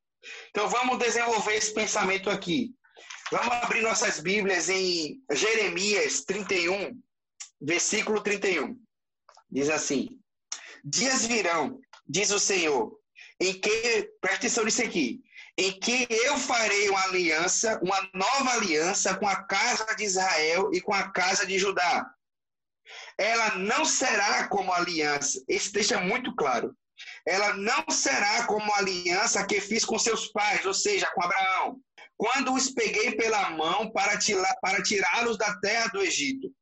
Então 0.51 0.69
vamos 0.69 0.99
desenvolver 0.99 1.55
esse 1.55 1.73
pensamento 1.73 2.29
aqui. 2.29 2.75
Vamos 3.31 3.53
abrir 3.53 3.83
nossas 3.83 4.19
Bíblias 4.19 4.69
em 4.69 5.23
Jeremias 5.31 6.25
31, 6.25 7.01
versículo 7.61 8.21
31. 8.21 8.77
Diz 9.49 9.69
assim: 9.71 10.19
Dias 10.85 11.25
virão, 11.25 11.79
diz 12.09 12.33
o 12.33 12.41
Senhor, 12.41 12.99
em 13.41 13.55
que, 13.61 14.11
presta 14.21 14.39
atenção 14.39 14.65
nisso 14.65 14.83
aqui, 14.83 15.21
em 15.59 15.79
que 15.81 16.07
eu 16.11 16.37
farei 16.39 16.89
uma 16.91 17.03
aliança, 17.05 17.81
uma 17.83 18.09
nova 18.13 18.53
aliança 18.53 19.17
com 19.17 19.27
a 19.27 19.43
casa 19.45 19.87
de 19.97 20.05
Israel 20.05 20.71
e 20.73 20.81
com 20.81 20.93
a 20.93 21.11
casa 21.11 21.47
de 21.47 21.59
Judá. 21.59 22.07
Ela 23.19 23.57
não 23.57 23.85
será 23.85 24.49
como 24.49 24.73
aliança, 24.73 25.43
esse 25.49 25.73
texto 25.73 25.95
é 25.95 26.01
muito 26.01 26.35
claro. 26.37 26.77
Ela 27.27 27.55
não 27.55 27.85
será 27.91 28.47
como 28.47 28.73
aliança 28.75 29.47
que 29.47 29.61
fiz 29.61 29.85
com 29.85 29.99
seus 29.99 30.29
pais, 30.29 30.65
ou 30.65 30.75
seja, 30.75 31.11
com 31.15 31.23
Abraão, 31.23 31.81
quando 32.17 32.55
os 32.55 32.71
peguei 32.71 33.17
pela 33.17 33.51
mão 33.51 33.91
para 33.91 34.19
tirá-los 34.19 35.37
da 35.37 35.59
terra 35.61 35.89
do 35.89 36.03
Egito. 36.03 36.53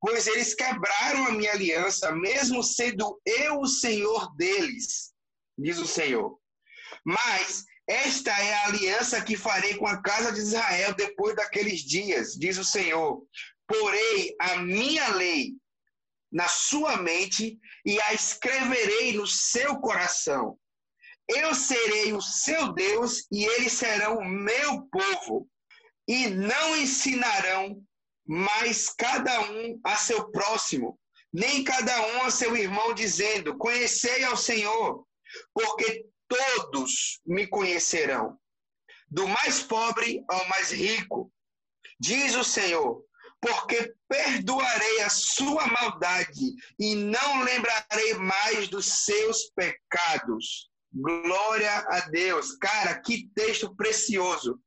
Pois 0.00 0.26
eles 0.26 0.54
quebraram 0.54 1.26
a 1.26 1.32
minha 1.32 1.52
aliança, 1.52 2.10
mesmo 2.12 2.62
sendo 2.62 3.20
eu 3.24 3.60
o 3.60 3.68
Senhor 3.68 4.34
deles, 4.36 5.12
diz 5.56 5.78
o 5.78 5.86
Senhor. 5.86 6.38
Mas 7.04 7.64
esta 7.86 8.30
é 8.30 8.54
a 8.54 8.66
aliança 8.66 9.22
que 9.22 9.36
farei 9.36 9.74
com 9.74 9.86
a 9.86 10.00
casa 10.00 10.32
de 10.32 10.38
Israel 10.38 10.94
depois 10.94 11.34
daqueles 11.34 11.80
dias, 11.80 12.34
diz 12.34 12.56
o 12.58 12.64
Senhor. 12.64 13.22
Porei 13.66 14.34
a 14.40 14.56
minha 14.56 15.08
lei 15.14 15.54
na 16.30 16.48
sua 16.48 16.96
mente 16.96 17.58
e 17.84 18.00
a 18.00 18.14
escreverei 18.14 19.14
no 19.14 19.26
seu 19.26 19.76
coração. 19.80 20.58
Eu 21.28 21.54
serei 21.54 22.12
o 22.12 22.20
seu 22.20 22.72
Deus 22.72 23.26
e 23.30 23.44
eles 23.44 23.72
serão 23.72 24.18
o 24.18 24.24
meu 24.24 24.82
povo. 24.86 25.48
E 26.06 26.28
não 26.28 26.76
ensinarão 26.76 27.82
mais 28.26 28.88
cada 28.88 29.40
um 29.50 29.80
a 29.84 29.96
seu 29.96 30.30
próximo, 30.30 30.98
nem 31.32 31.62
cada 31.62 32.00
um 32.14 32.22
a 32.22 32.30
seu 32.30 32.56
irmão, 32.56 32.92
dizendo: 32.92 33.56
Conhecei 33.56 34.24
ao 34.24 34.36
Senhor, 34.36 35.06
porque 35.54 36.04
todos 36.32 37.20
me 37.26 37.46
conhecerão, 37.46 38.38
do 39.08 39.28
mais 39.28 39.62
pobre 39.62 40.24
ao 40.28 40.48
mais 40.48 40.70
rico, 40.70 41.30
diz 42.00 42.34
o 42.34 42.42
Senhor, 42.42 43.04
porque 43.40 43.94
perdoarei 44.08 45.02
a 45.02 45.10
sua 45.10 45.66
maldade 45.66 46.54
e 46.78 46.94
não 46.94 47.42
lembrarei 47.42 48.14
mais 48.14 48.68
dos 48.68 48.86
seus 49.04 49.50
pecados. 49.54 50.70
Glória 50.94 51.78
a 51.88 52.00
Deus. 52.08 52.56
Cara, 52.56 53.00
que 53.00 53.28
texto 53.34 53.74
precioso. 53.74 54.58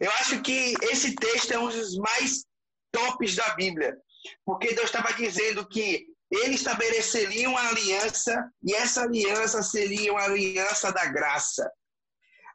Eu 0.00 0.10
acho 0.12 0.40
que 0.42 0.74
esse 0.82 1.14
texto 1.14 1.52
é 1.52 1.58
um 1.58 1.68
dos 1.68 1.96
mais 1.98 2.44
tops 2.90 3.36
da 3.36 3.54
Bíblia, 3.54 3.96
porque 4.44 4.74
Deus 4.74 4.86
estava 4.86 5.12
dizendo 5.12 5.68
que 5.68 6.06
ele 6.32 6.54
estabeleceria 6.54 7.48
uma 7.48 7.68
aliança 7.68 8.34
e 8.64 8.74
essa 8.74 9.02
aliança 9.02 9.62
seria 9.62 10.12
uma 10.12 10.22
aliança 10.22 10.90
da 10.90 11.04
graça. 11.04 11.70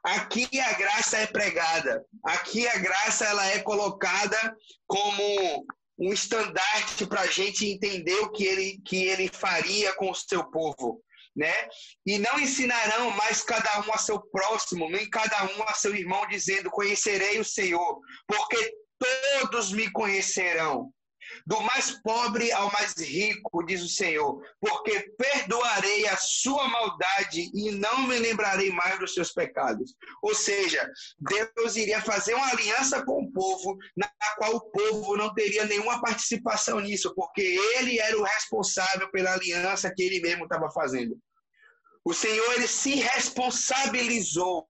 Aqui 0.02 0.48
a 0.60 0.72
graça 0.72 1.18
é 1.18 1.26
pregada, 1.26 2.04
aqui 2.24 2.66
a 2.66 2.76
graça 2.78 3.24
ela 3.24 3.46
é 3.46 3.60
colocada 3.60 4.56
como 4.86 5.64
um 5.96 6.12
estandarte 6.12 7.06
para 7.06 7.20
a 7.20 7.26
gente 7.26 7.66
entender 7.66 8.16
o 8.16 8.30
que 8.32 8.44
ele, 8.44 8.80
que 8.84 9.04
ele 9.04 9.28
faria 9.28 9.94
com 9.94 10.10
o 10.10 10.14
seu 10.14 10.50
povo. 10.50 11.00
Né? 11.36 11.52
E 12.04 12.18
não 12.18 12.36
ensinarão 12.40 13.12
mais 13.12 13.42
cada 13.42 13.80
um 13.82 13.92
a 13.92 13.98
seu 13.98 14.20
próximo, 14.20 14.90
nem 14.90 15.08
cada 15.08 15.44
um 15.44 15.62
a 15.62 15.74
seu 15.74 15.94
irmão, 15.94 16.26
dizendo: 16.26 16.68
Conhecerei 16.68 17.38
o 17.38 17.44
Senhor, 17.44 18.00
porque 18.26 18.72
todos 19.40 19.70
me 19.70 19.88
conhecerão 19.92 20.92
do 21.46 21.60
mais 21.62 21.90
pobre 22.02 22.50
ao 22.52 22.70
mais 22.72 22.94
rico, 22.98 23.64
diz 23.64 23.82
o 23.82 23.88
Senhor, 23.88 24.42
porque 24.60 25.12
perdoarei 25.16 26.06
a 26.06 26.16
sua 26.16 26.68
maldade 26.68 27.50
e 27.54 27.70
não 27.72 28.06
me 28.06 28.18
lembrarei 28.18 28.70
mais 28.70 28.98
dos 28.98 29.14
seus 29.14 29.32
pecados. 29.32 29.94
Ou 30.22 30.34
seja, 30.34 30.88
Deus 31.18 31.76
iria 31.76 32.00
fazer 32.00 32.34
uma 32.34 32.50
aliança 32.50 33.04
com 33.04 33.22
o 33.22 33.32
povo, 33.32 33.76
na 33.96 34.10
qual 34.36 34.56
o 34.56 34.70
povo 34.70 35.16
não 35.16 35.32
teria 35.34 35.64
nenhuma 35.64 36.00
participação 36.00 36.80
nisso, 36.80 37.14
porque 37.14 37.42
ele 37.76 37.98
era 37.98 38.18
o 38.18 38.24
responsável 38.24 39.10
pela 39.10 39.32
aliança 39.32 39.92
que 39.94 40.02
ele 40.02 40.20
mesmo 40.20 40.44
estava 40.44 40.70
fazendo. 40.70 41.18
O 42.04 42.14
Senhor 42.14 42.54
ele 42.54 42.68
se 42.68 42.94
responsabilizou, 42.94 44.66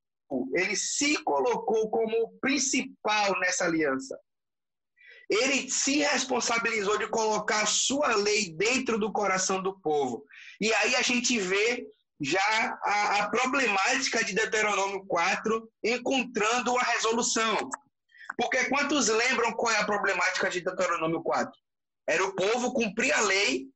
ele 0.54 0.76
se 0.76 1.22
colocou 1.22 1.88
como 1.90 2.38
principal 2.40 3.38
nessa 3.40 3.64
aliança 3.64 4.18
ele 5.28 5.70
se 5.70 5.98
responsabilizou 5.98 6.98
de 6.98 7.06
colocar 7.08 7.62
a 7.62 7.66
sua 7.66 8.16
lei 8.16 8.50
dentro 8.50 8.98
do 8.98 9.12
coração 9.12 9.62
do 9.62 9.78
povo. 9.80 10.24
E 10.60 10.72
aí 10.72 10.96
a 10.96 11.02
gente 11.02 11.38
vê 11.38 11.86
já 12.20 12.78
a, 12.82 13.18
a 13.18 13.30
problemática 13.30 14.24
de 14.24 14.34
Deuteronômio 14.34 15.04
4 15.06 15.70
encontrando 15.84 16.76
a 16.78 16.82
resolução. 16.82 17.56
Porque 18.36 18.64
quantos 18.66 19.08
lembram 19.08 19.52
qual 19.52 19.72
é 19.72 19.78
a 19.78 19.84
problemática 19.84 20.48
de 20.48 20.60
Deuteronômio 20.60 21.22
4? 21.22 21.52
Era 22.06 22.24
o 22.24 22.34
povo 22.34 22.72
cumprir 22.72 23.12
a 23.12 23.20
lei, 23.20 23.66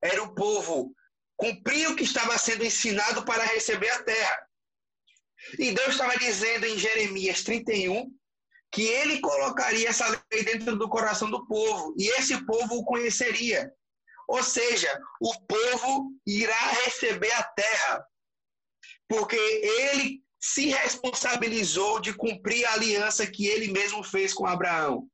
era 0.00 0.22
o 0.22 0.34
povo 0.34 0.94
cumprir 1.36 1.88
o 1.88 1.96
que 1.96 2.04
estava 2.04 2.38
sendo 2.38 2.64
ensinado 2.64 3.24
para 3.24 3.44
receber 3.44 3.90
a 3.90 4.02
terra. 4.02 4.46
E 5.58 5.72
Deus 5.72 5.90
estava 5.90 6.16
dizendo 6.16 6.64
em 6.64 6.78
Jeremias 6.78 7.42
31 7.42 8.10
que 8.72 8.82
ele 8.82 9.20
colocaria 9.20 9.88
essa 9.88 10.08
lei 10.32 10.44
dentro 10.44 10.76
do 10.76 10.88
coração 10.88 11.30
do 11.30 11.46
povo 11.46 11.94
e 11.98 12.08
esse 12.18 12.44
povo 12.44 12.76
o 12.76 12.84
conheceria. 12.84 13.72
Ou 14.28 14.42
seja, 14.42 14.92
o 15.20 15.32
povo 15.46 16.12
irá 16.26 16.70
receber 16.84 17.32
a 17.32 17.42
terra, 17.44 18.04
porque 19.08 19.36
ele 19.36 20.20
se 20.40 20.66
responsabilizou 20.66 22.00
de 22.00 22.12
cumprir 22.12 22.64
a 22.66 22.74
aliança 22.74 23.26
que 23.26 23.46
ele 23.46 23.72
mesmo 23.72 24.02
fez 24.02 24.34
com 24.34 24.46
Abraão. 24.46 25.08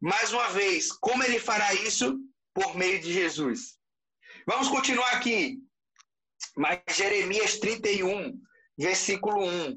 Mais 0.00 0.32
uma 0.32 0.48
vez, 0.50 0.92
como 0.92 1.22
ele 1.24 1.38
fará 1.38 1.72
isso? 1.74 2.18
Por 2.54 2.76
meio 2.76 3.00
de 3.00 3.12
Jesus. 3.12 3.78
Vamos 4.46 4.68
continuar 4.68 5.12
aqui. 5.12 5.58
Mas 6.56 6.80
Jeremias 6.90 7.58
31, 7.58 8.40
versículo 8.76 9.44
1. 9.44 9.76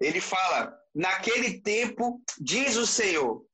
Ele 0.00 0.20
fala: 0.20 0.77
Naquele 0.98 1.60
tempo, 1.60 2.20
diz 2.40 2.74
o 2.76 2.84
Senhor, 2.84 3.46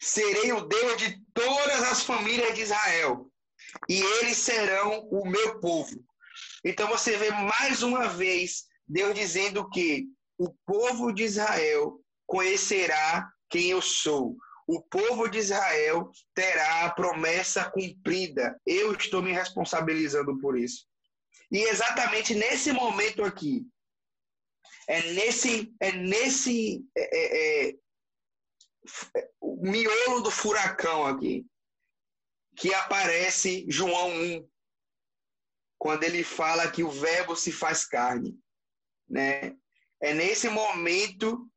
serei 0.00 0.50
o 0.50 0.62
Deus 0.62 0.96
de 0.96 1.22
todas 1.34 1.82
as 1.82 2.02
famílias 2.02 2.54
de 2.54 2.62
Israel, 2.62 3.30
e 3.86 4.00
eles 4.00 4.38
serão 4.38 5.06
o 5.10 5.28
meu 5.28 5.60
povo. 5.60 6.02
Então 6.64 6.88
você 6.88 7.18
vê 7.18 7.30
mais 7.32 7.82
uma 7.82 8.08
vez 8.08 8.64
Deus 8.88 9.14
dizendo 9.14 9.68
que 9.68 10.06
o 10.38 10.54
povo 10.64 11.12
de 11.12 11.24
Israel 11.24 12.00
conhecerá 12.26 13.30
quem 13.50 13.72
eu 13.72 13.82
sou. 13.82 14.34
O 14.66 14.80
povo 14.80 15.28
de 15.28 15.36
Israel 15.36 16.10
terá 16.34 16.86
a 16.86 16.90
promessa 16.94 17.70
cumprida. 17.70 18.58
Eu 18.64 18.94
estou 18.94 19.20
me 19.20 19.32
responsabilizando 19.32 20.38
por 20.38 20.58
isso. 20.58 20.86
E 21.52 21.58
exatamente 21.58 22.34
nesse 22.34 22.72
momento 22.72 23.22
aqui, 23.22 23.66
é 24.90 25.12
nesse, 25.12 25.72
é 25.78 25.92
nesse 25.92 26.84
é, 26.96 27.18
é, 27.18 27.68
é, 27.68 29.30
o 29.40 29.62
miolo 29.62 30.20
do 30.20 30.32
furacão 30.32 31.06
aqui 31.06 31.46
que 32.56 32.74
aparece 32.74 33.64
João 33.68 34.10
1, 34.10 34.50
quando 35.78 36.02
ele 36.02 36.24
fala 36.24 36.68
que 36.68 36.82
o 36.82 36.90
verbo 36.90 37.36
se 37.36 37.52
faz 37.52 37.84
carne, 37.84 38.36
né? 39.08 39.56
É 40.02 40.12
nesse 40.12 40.48
momento 40.48 41.48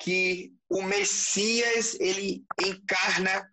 que 0.00 0.52
o 0.68 0.82
Messias 0.82 1.94
ele 2.00 2.44
encarna 2.60 3.48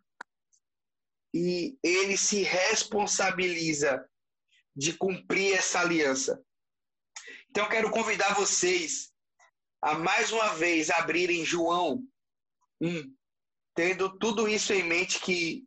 e 1.32 1.78
ele 1.84 2.18
se 2.18 2.42
responsabiliza 2.42 4.04
de 4.76 4.94
cumprir 4.94 5.54
essa 5.54 5.82
aliança. 5.82 6.44
Então 7.52 7.70
quero 7.70 7.92
convidar 7.92 8.34
vocês 8.34 9.09
a 9.82 9.96
mais 9.98 10.32
uma 10.32 10.56
vez 10.56 10.90
abrirem 10.90 11.46
João 11.46 12.04
1, 12.82 13.16
tendo 13.76 14.18
tudo 14.18 14.48
isso 14.48 14.74
em 14.74 14.84
mente 14.84 15.20
que, 15.20 15.66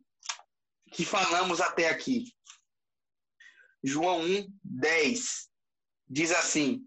que 0.91 1.05
falamos 1.05 1.59
até 1.59 1.89
aqui. 1.89 2.25
João 3.83 4.21
1, 4.21 4.47
10 4.63 5.49
diz 6.07 6.31
assim: 6.31 6.83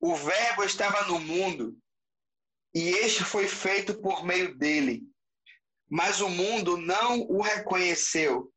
O 0.00 0.16
Verbo 0.16 0.64
estava 0.64 1.06
no 1.06 1.20
mundo 1.20 1.78
e 2.74 2.88
este 2.88 3.22
foi 3.22 3.46
feito 3.46 4.00
por 4.00 4.24
meio 4.24 4.56
dele, 4.56 5.02
mas 5.88 6.20
o 6.20 6.28
mundo 6.28 6.76
não 6.76 7.20
o 7.20 7.40
reconheceu. 7.40 8.52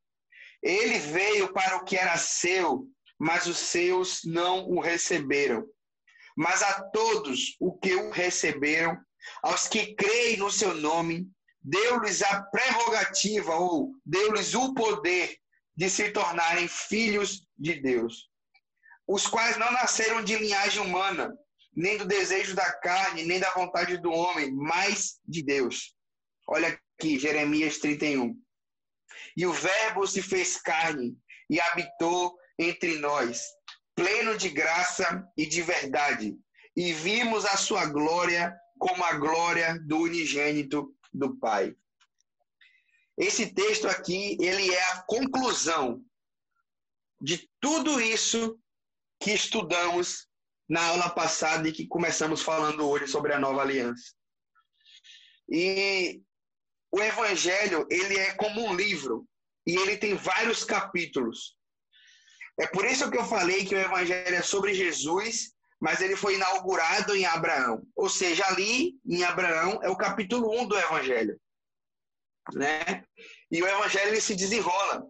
Ele 0.63 0.97
veio 0.97 1.53
para 1.53 1.77
o 1.77 1.83
que 1.83 1.95
era 1.95 2.17
seu, 2.17 2.89
mas 3.19 3.45
os 3.45 3.57
seus 3.57 4.23
não 4.23 4.67
o 4.67 4.79
receberam. 4.79 5.67
Mas 6.37 6.61
a 6.61 6.83
todos 6.91 7.57
o 7.59 7.75
que 7.79 7.95
o 7.95 8.11
receberam, 8.11 8.95
aos 9.41 9.67
que 9.67 9.95
creem 9.95 10.37
no 10.37 10.51
seu 10.51 10.75
nome, 10.75 11.27
deu-lhes 11.59 12.21
a 12.21 12.43
prerrogativa 12.43 13.55
ou 13.55 13.91
deu-lhes 14.05 14.53
o 14.53 14.75
poder 14.75 15.35
de 15.75 15.89
se 15.89 16.11
tornarem 16.11 16.67
filhos 16.67 17.41
de 17.57 17.81
Deus, 17.81 18.29
os 19.07 19.25
quais 19.25 19.57
não 19.57 19.71
nasceram 19.71 20.23
de 20.23 20.37
linhagem 20.37 20.81
humana, 20.81 21.35
nem 21.75 21.97
do 21.97 22.05
desejo 22.05 22.55
da 22.55 22.71
carne, 22.71 23.23
nem 23.23 23.39
da 23.39 23.49
vontade 23.51 23.97
do 23.97 24.11
homem, 24.11 24.51
mas 24.51 25.19
de 25.25 25.41
Deus. 25.41 25.95
Olha 26.47 26.79
aqui, 26.99 27.17
Jeremias 27.17 27.79
31. 27.79 28.39
E 29.35 29.45
o 29.45 29.53
Verbo 29.53 30.05
se 30.05 30.21
fez 30.21 30.61
carne 30.61 31.17
e 31.49 31.59
habitou 31.59 32.37
entre 32.59 32.99
nós, 32.99 33.41
pleno 33.97 34.37
de 34.37 34.49
graça 34.49 35.27
e 35.35 35.47
de 35.47 35.63
verdade, 35.63 36.37
e 36.75 36.93
vimos 36.93 37.43
a 37.45 37.57
sua 37.57 37.87
glória 37.87 38.55
como 38.77 39.03
a 39.03 39.13
glória 39.13 39.79
do 39.79 39.97
unigênito 39.97 40.95
do 41.11 41.35
Pai. 41.37 41.75
Esse 43.17 43.51
texto 43.51 43.87
aqui, 43.87 44.37
ele 44.39 44.71
é 44.71 44.83
a 44.91 45.01
conclusão 45.01 46.05
de 47.19 47.49
tudo 47.59 47.99
isso 47.99 48.59
que 49.19 49.31
estudamos 49.31 50.27
na 50.69 50.85
aula 50.85 51.09
passada 51.09 51.67
e 51.67 51.71
que 51.71 51.87
começamos 51.87 52.43
falando 52.43 52.87
hoje 52.87 53.07
sobre 53.07 53.33
a 53.33 53.39
nova 53.39 53.63
aliança. 53.63 54.13
E 55.49 56.21
o 56.91 57.01
evangelho, 57.01 57.87
ele 57.89 58.15
é 58.15 58.35
como 58.35 58.63
um 58.63 58.75
livro 58.75 59.27
e 59.65 59.75
ele 59.75 59.97
tem 59.97 60.13
vários 60.13 60.63
capítulos. 60.63 61.56
É 62.59 62.67
por 62.67 62.85
isso 62.85 63.09
que 63.11 63.17
eu 63.17 63.25
falei 63.25 63.65
que 63.65 63.75
o 63.75 63.79
evangelho 63.79 64.35
é 64.35 64.41
sobre 64.41 64.73
Jesus 64.73 65.55
mas 65.79 66.01
ele 66.01 66.15
foi 66.15 66.35
inaugurado 66.35 67.15
em 67.15 67.25
Abraão. 67.25 67.85
Ou 67.95 68.09
seja, 68.09 68.45
ali 68.47 68.95
em 69.05 69.23
Abraão 69.23 69.79
é 69.83 69.89
o 69.89 69.95
capítulo 69.95 70.59
1 70.61 70.67
do 70.67 70.77
Evangelho. 70.77 71.39
Né? 72.53 73.03
E 73.51 73.61
o 73.61 73.67
Evangelho 73.67 74.09
ele 74.09 74.21
se 74.21 74.35
desenrola. 74.35 75.07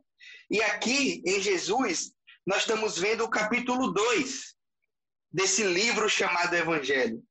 E 0.50 0.62
aqui, 0.62 1.22
em 1.26 1.42
Jesus, 1.42 2.12
nós 2.46 2.60
estamos 2.60 2.98
vendo 2.98 3.24
o 3.24 3.30
capítulo 3.30 3.92
2 3.92 4.56
desse 5.32 5.64
livro 5.64 6.10
chamado 6.10 6.56
Evangelho. 6.56 7.24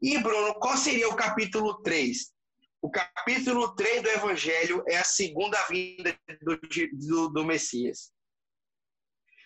E, 0.00 0.18
Bruno, 0.18 0.54
qual 0.54 0.76
seria 0.76 1.08
o 1.08 1.16
capítulo 1.16 1.80
3? 1.82 2.32
O 2.80 2.90
capítulo 2.90 3.72
3 3.76 4.02
do 4.02 4.08
Evangelho 4.08 4.82
é 4.88 4.96
a 4.96 5.04
segunda 5.04 5.62
vinda 5.68 6.18
do, 6.40 6.58
do, 6.92 7.28
do 7.28 7.44
Messias. 7.44 8.10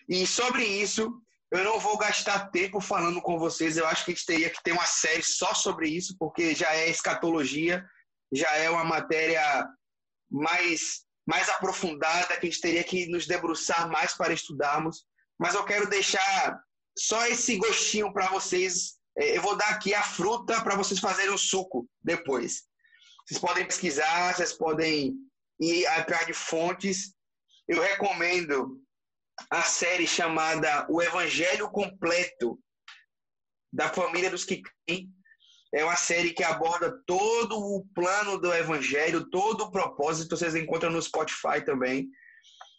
E 0.07 0.25
sobre 0.25 0.63
isso, 0.63 1.21
eu 1.51 1.63
não 1.63 1.79
vou 1.79 1.97
gastar 1.97 2.49
tempo 2.49 2.79
falando 2.79 3.21
com 3.21 3.39
vocês. 3.39 3.77
Eu 3.77 3.87
acho 3.87 4.03
que 4.03 4.11
a 4.11 4.13
gente 4.13 4.25
teria 4.25 4.49
que 4.49 4.61
ter 4.63 4.71
uma 4.71 4.85
série 4.85 5.23
só 5.23 5.53
sobre 5.53 5.89
isso, 5.89 6.15
porque 6.17 6.53
já 6.53 6.73
é 6.75 6.89
escatologia, 6.89 7.85
já 8.31 8.49
é 8.55 8.69
uma 8.69 8.83
matéria 8.83 9.65
mais, 10.29 11.05
mais 11.25 11.49
aprofundada, 11.49 12.37
que 12.37 12.47
a 12.47 12.49
gente 12.49 12.61
teria 12.61 12.83
que 12.83 13.07
nos 13.07 13.25
debruçar 13.25 13.89
mais 13.89 14.15
para 14.15 14.33
estudarmos. 14.33 15.05
Mas 15.39 15.55
eu 15.55 15.63
quero 15.63 15.89
deixar 15.89 16.59
só 16.97 17.25
esse 17.27 17.57
gostinho 17.57 18.11
para 18.11 18.27
vocês. 18.29 18.97
É, 19.17 19.37
eu 19.37 19.41
vou 19.41 19.55
dar 19.55 19.69
aqui 19.69 19.93
a 19.93 20.03
fruta 20.03 20.61
para 20.61 20.75
vocês 20.75 20.99
fazerem 20.99 21.33
o 21.33 21.37
suco 21.37 21.87
depois. 22.03 22.63
Vocês 23.25 23.39
podem 23.39 23.65
pesquisar, 23.65 24.35
vocês 24.35 24.53
podem 24.53 25.13
ir 25.59 25.85
atrás 25.87 26.25
de 26.25 26.33
fontes. 26.33 27.13
Eu 27.67 27.81
recomendo 27.81 28.81
a 29.49 29.61
série 29.61 30.07
chamada 30.07 30.85
O 30.89 31.01
Evangelho 31.01 31.69
Completo 31.69 32.59
da 33.71 33.89
Família 33.89 34.29
dos 34.29 34.43
que. 34.43 34.61
É 35.73 35.83
uma 35.83 35.97
série 35.97 36.31
que 36.31 36.43
aborda 36.43 36.97
todo 37.05 37.57
o 37.57 37.85
plano 37.93 38.39
do 38.39 38.53
Evangelho, 38.53 39.29
todo 39.29 39.65
o 39.65 39.71
propósito. 39.71 40.37
Vocês 40.37 40.55
encontram 40.55 40.89
no 40.89 41.01
Spotify 41.01 41.63
também. 41.63 42.09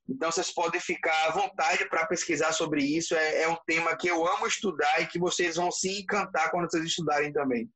Então 0.09 0.33
vocês 0.33 0.51
podem 0.51 0.81
ficar 0.81 1.27
à 1.27 1.31
vontade 1.31 1.87
para 1.89 2.07
pesquisar 2.07 2.53
sobre 2.53 2.83
isso. 2.83 3.15
É, 3.15 3.43
é, 3.43 3.49
um 3.49 3.59
tema 3.67 3.95
que 3.95 4.09
eu 4.09 4.27
amo 4.27 4.47
estudar 4.47 5.03
e 5.03 5.07
que 5.07 5.19
vocês 5.19 5.57
vão 5.57 5.71
se 5.71 6.01
encantar 6.01 6.51
quando 6.51 6.71
vocês 6.71 6.85
estudarem 6.85 7.31
também. 7.31 7.71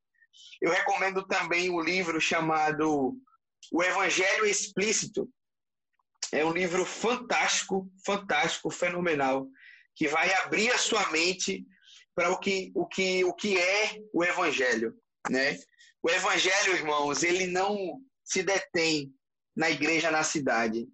Eu 0.61 0.71
recomendo 0.71 1.27
também 1.27 1.68
o 1.68 1.77
um 1.77 1.81
livro 1.81 2.18
chamado 2.21 3.14
O 3.71 3.83
Evangelho 3.83 4.47
Explícito, 4.47 5.29
é 6.33 6.45
um 6.45 6.53
livro 6.53 6.85
fantástico, 6.87 7.92
fantástico, 8.05 8.71
fenomenal, 8.71 9.47
que 9.95 10.09
vai 10.09 10.33
abrir 10.37 10.71
a 10.71 10.79
sua 10.79 11.07
mente 11.11 11.64
para 12.14 12.31
o 12.31 12.38
que, 12.38 12.73
o, 12.75 12.87
que, 12.87 13.23
o 13.25 13.35
que 13.35 13.59
é 13.59 14.01
o 14.12 14.25
Evangelho. 14.25 14.95
Né? 15.31 15.59
O 16.03 16.11
Evangelho, 16.11 16.75
irmãos, 16.75 17.23
ele 17.23 17.47
não 17.47 18.01
se 18.25 18.42
detém 18.42 19.12
na 19.55 19.71
igreja 19.71 20.11
na 20.11 20.25
cidade. 20.25 20.88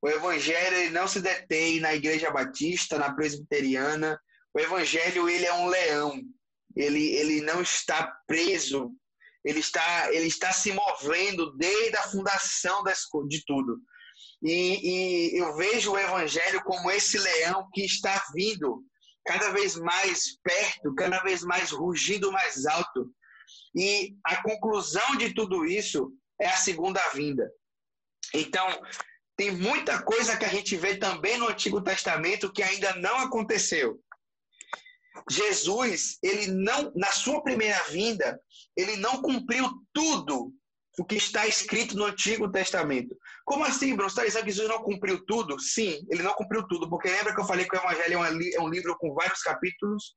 O 0.00 0.08
Evangelho 0.08 0.76
ele 0.78 0.90
não 0.90 1.06
se 1.06 1.20
detém 1.20 1.78
na 1.78 1.94
igreja 1.94 2.30
batista, 2.30 2.98
na 2.98 3.14
presbiteriana. 3.14 4.18
O 4.54 4.58
Evangelho 4.58 5.28
ele 5.28 5.44
é 5.44 5.52
um 5.52 5.68
leão. 5.68 6.20
Ele, 6.74 7.14
ele 7.14 7.42
não 7.42 7.60
está 7.60 8.10
preso. 8.26 8.90
Ele 9.44 9.60
está, 9.60 10.12
ele 10.12 10.26
está 10.28 10.50
se 10.52 10.72
movendo 10.72 11.52
desde 11.56 11.96
a 11.96 12.02
fundação 12.04 12.82
das, 12.82 13.02
de 13.28 13.44
tudo. 13.44 13.78
E, 14.42 15.34
e 15.34 15.38
eu 15.38 15.56
vejo 15.56 15.92
o 15.92 15.98
evangelho 15.98 16.62
como 16.64 16.90
esse 16.90 17.18
leão 17.18 17.68
que 17.72 17.84
está 17.84 18.22
vindo 18.34 18.84
cada 19.24 19.50
vez 19.50 19.76
mais 19.76 20.36
perto, 20.42 20.94
cada 20.94 21.20
vez 21.20 21.42
mais 21.42 21.70
rugindo 21.70 22.32
mais 22.32 22.66
alto. 22.66 23.08
E 23.74 24.16
a 24.24 24.42
conclusão 24.42 25.16
de 25.16 25.32
tudo 25.32 25.64
isso 25.64 26.12
é 26.40 26.48
a 26.48 26.56
segunda 26.56 27.00
vinda. 27.10 27.48
Então, 28.34 28.66
tem 29.36 29.50
muita 29.50 30.02
coisa 30.02 30.36
que 30.36 30.44
a 30.44 30.48
gente 30.48 30.76
vê 30.76 30.96
também 30.96 31.38
no 31.38 31.48
Antigo 31.48 31.80
Testamento 31.80 32.52
que 32.52 32.62
ainda 32.62 32.94
não 32.96 33.18
aconteceu. 33.18 34.00
Jesus, 35.30 36.18
ele 36.22 36.48
não, 36.48 36.92
na 36.96 37.12
sua 37.12 37.42
primeira 37.42 37.80
vinda, 37.84 38.40
ele 38.76 38.96
não 38.96 39.22
cumpriu 39.22 39.70
tudo 39.92 40.52
o 40.98 41.04
que 41.04 41.16
está 41.16 41.46
escrito 41.46 41.96
no 41.96 42.04
Antigo 42.04 42.50
Testamento. 42.50 43.16
Como 43.44 43.64
assim, 43.64 43.94
Bruno? 43.94 44.10
Você 44.10 44.14
está 44.20 44.24
dizendo 44.24 44.44
que 44.44 44.50
Jesus 44.50 44.68
não 44.68 44.82
cumpriu 44.82 45.24
tudo? 45.24 45.58
Sim, 45.58 46.06
ele 46.10 46.22
não 46.22 46.34
cumpriu 46.34 46.66
tudo, 46.68 46.88
porque 46.88 47.08
lembra 47.08 47.34
que 47.34 47.40
eu 47.40 47.46
falei 47.46 47.66
que 47.66 47.74
o 47.74 47.78
Evangelho 47.78 48.22
é 48.22 48.60
um 48.60 48.68
livro 48.68 48.96
com 48.98 49.14
vários 49.14 49.40
capítulos? 49.40 50.14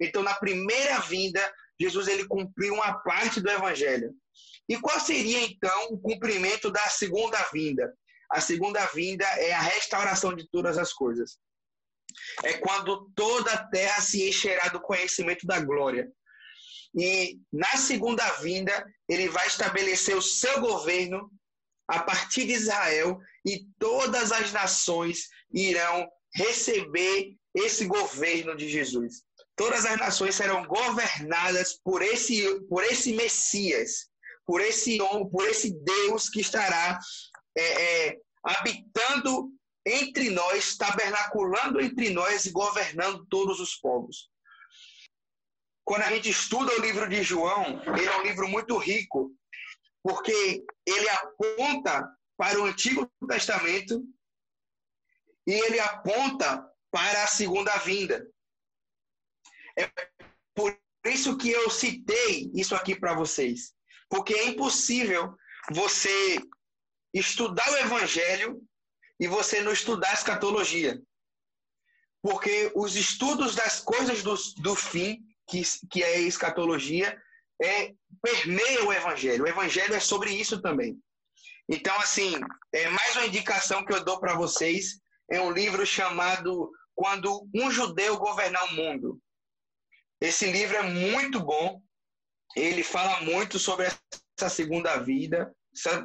Então, 0.00 0.22
na 0.22 0.34
primeira 0.34 1.00
vinda, 1.00 1.40
Jesus 1.78 2.08
ele 2.08 2.26
cumpriu 2.26 2.74
uma 2.74 2.98
parte 3.00 3.40
do 3.40 3.50
Evangelho. 3.50 4.10
E 4.68 4.78
qual 4.78 4.98
seria, 4.98 5.42
então, 5.42 5.88
o 5.90 5.98
cumprimento 5.98 6.70
da 6.70 6.88
segunda 6.88 7.38
vinda? 7.52 7.92
A 8.32 8.40
segunda 8.40 8.84
vinda 8.86 9.24
é 9.24 9.52
a 9.52 9.60
restauração 9.60 10.34
de 10.34 10.48
todas 10.50 10.78
as 10.78 10.92
coisas. 10.92 11.38
É 12.42 12.54
quando 12.54 13.10
toda 13.14 13.52
a 13.52 13.68
terra 13.68 14.00
se 14.00 14.26
encherá 14.28 14.68
do 14.68 14.80
conhecimento 14.80 15.46
da 15.46 15.60
glória. 15.60 16.10
E 16.96 17.38
na 17.52 17.76
segunda 17.76 18.24
vinda, 18.40 18.84
ele 19.08 19.28
vai 19.28 19.46
estabelecer 19.46 20.16
o 20.16 20.22
seu 20.22 20.60
governo 20.60 21.30
a 21.86 22.00
partir 22.00 22.46
de 22.46 22.52
Israel 22.52 23.18
e 23.44 23.66
todas 23.78 24.32
as 24.32 24.52
nações 24.52 25.28
irão 25.52 26.08
receber 26.34 27.34
esse 27.54 27.86
governo 27.86 28.56
de 28.56 28.68
Jesus. 28.68 29.22
Todas 29.54 29.86
as 29.86 29.98
nações 29.98 30.34
serão 30.34 30.66
governadas 30.66 31.78
por 31.82 32.02
esse, 32.02 32.60
por 32.68 32.84
esse 32.84 33.12
Messias, 33.14 34.08
por 34.44 34.60
esse 34.60 35.00
homem, 35.00 35.28
por 35.30 35.46
esse 35.48 35.72
Deus 35.82 36.28
que 36.28 36.40
estará 36.40 36.98
é, 37.56 38.08
é, 38.08 38.16
habitando 38.42 39.50
entre 39.86 40.30
nós, 40.30 40.76
tabernaculando 40.76 41.80
entre 41.80 42.10
nós 42.10 42.44
e 42.44 42.50
governando 42.50 43.24
todos 43.30 43.60
os 43.60 43.76
povos. 43.76 44.28
Quando 45.86 46.02
a 46.02 46.10
gente 46.10 46.28
estuda 46.30 46.74
o 46.74 46.80
livro 46.80 47.08
de 47.08 47.22
João, 47.22 47.80
ele 47.96 48.06
é 48.06 48.18
um 48.18 48.22
livro 48.24 48.48
muito 48.48 48.76
rico, 48.76 49.32
porque 50.02 50.64
ele 50.84 51.08
aponta 51.08 52.12
para 52.36 52.60
o 52.60 52.64
Antigo 52.64 53.08
Testamento 53.28 54.02
e 55.46 55.52
ele 55.52 55.78
aponta 55.78 56.68
para 56.90 57.22
a 57.22 57.28
segunda 57.28 57.76
vinda. 57.78 58.28
É 59.78 59.88
por 60.56 60.76
isso 61.04 61.38
que 61.38 61.50
eu 61.50 61.70
citei 61.70 62.50
isso 62.52 62.74
aqui 62.74 62.96
para 62.98 63.14
vocês, 63.14 63.72
porque 64.08 64.34
é 64.34 64.48
impossível 64.48 65.36
você 65.70 66.40
estudar 67.14 67.70
o 67.70 67.76
Evangelho 67.76 68.60
e 69.20 69.28
você 69.28 69.62
não 69.62 69.70
estudar 69.70 70.10
a 70.10 70.14
escatologia. 70.14 71.00
Porque 72.20 72.72
os 72.74 72.96
estudos 72.96 73.54
das 73.54 73.80
coisas 73.80 74.20
do, 74.24 74.34
do 74.62 74.74
fim, 74.74 75.24
que, 75.48 75.62
que 75.90 76.02
é 76.02 76.20
escatologia, 76.20 77.20
é, 77.62 77.92
permeia 78.22 78.84
o 78.84 78.92
Evangelho. 78.92 79.44
O 79.44 79.48
Evangelho 79.48 79.94
é 79.94 80.00
sobre 80.00 80.30
isso 80.30 80.60
também. 80.60 80.98
Então, 81.68 81.96
assim, 81.98 82.34
é 82.72 82.88
mais 82.90 83.16
uma 83.16 83.26
indicação 83.26 83.84
que 83.84 83.92
eu 83.92 84.04
dou 84.04 84.20
para 84.20 84.34
vocês. 84.34 85.00
É 85.30 85.40
um 85.40 85.50
livro 85.50 85.84
chamado 85.84 86.70
Quando 86.94 87.48
um 87.54 87.70
Judeu 87.70 88.16
Governar 88.18 88.64
o 88.64 88.74
Mundo. 88.74 89.20
Esse 90.20 90.50
livro 90.50 90.76
é 90.76 90.82
muito 90.82 91.40
bom. 91.40 91.80
Ele 92.54 92.82
fala 92.82 93.20
muito 93.20 93.58
sobre 93.58 93.86
essa 93.86 94.48
segunda 94.48 94.96
vida, 94.98 95.52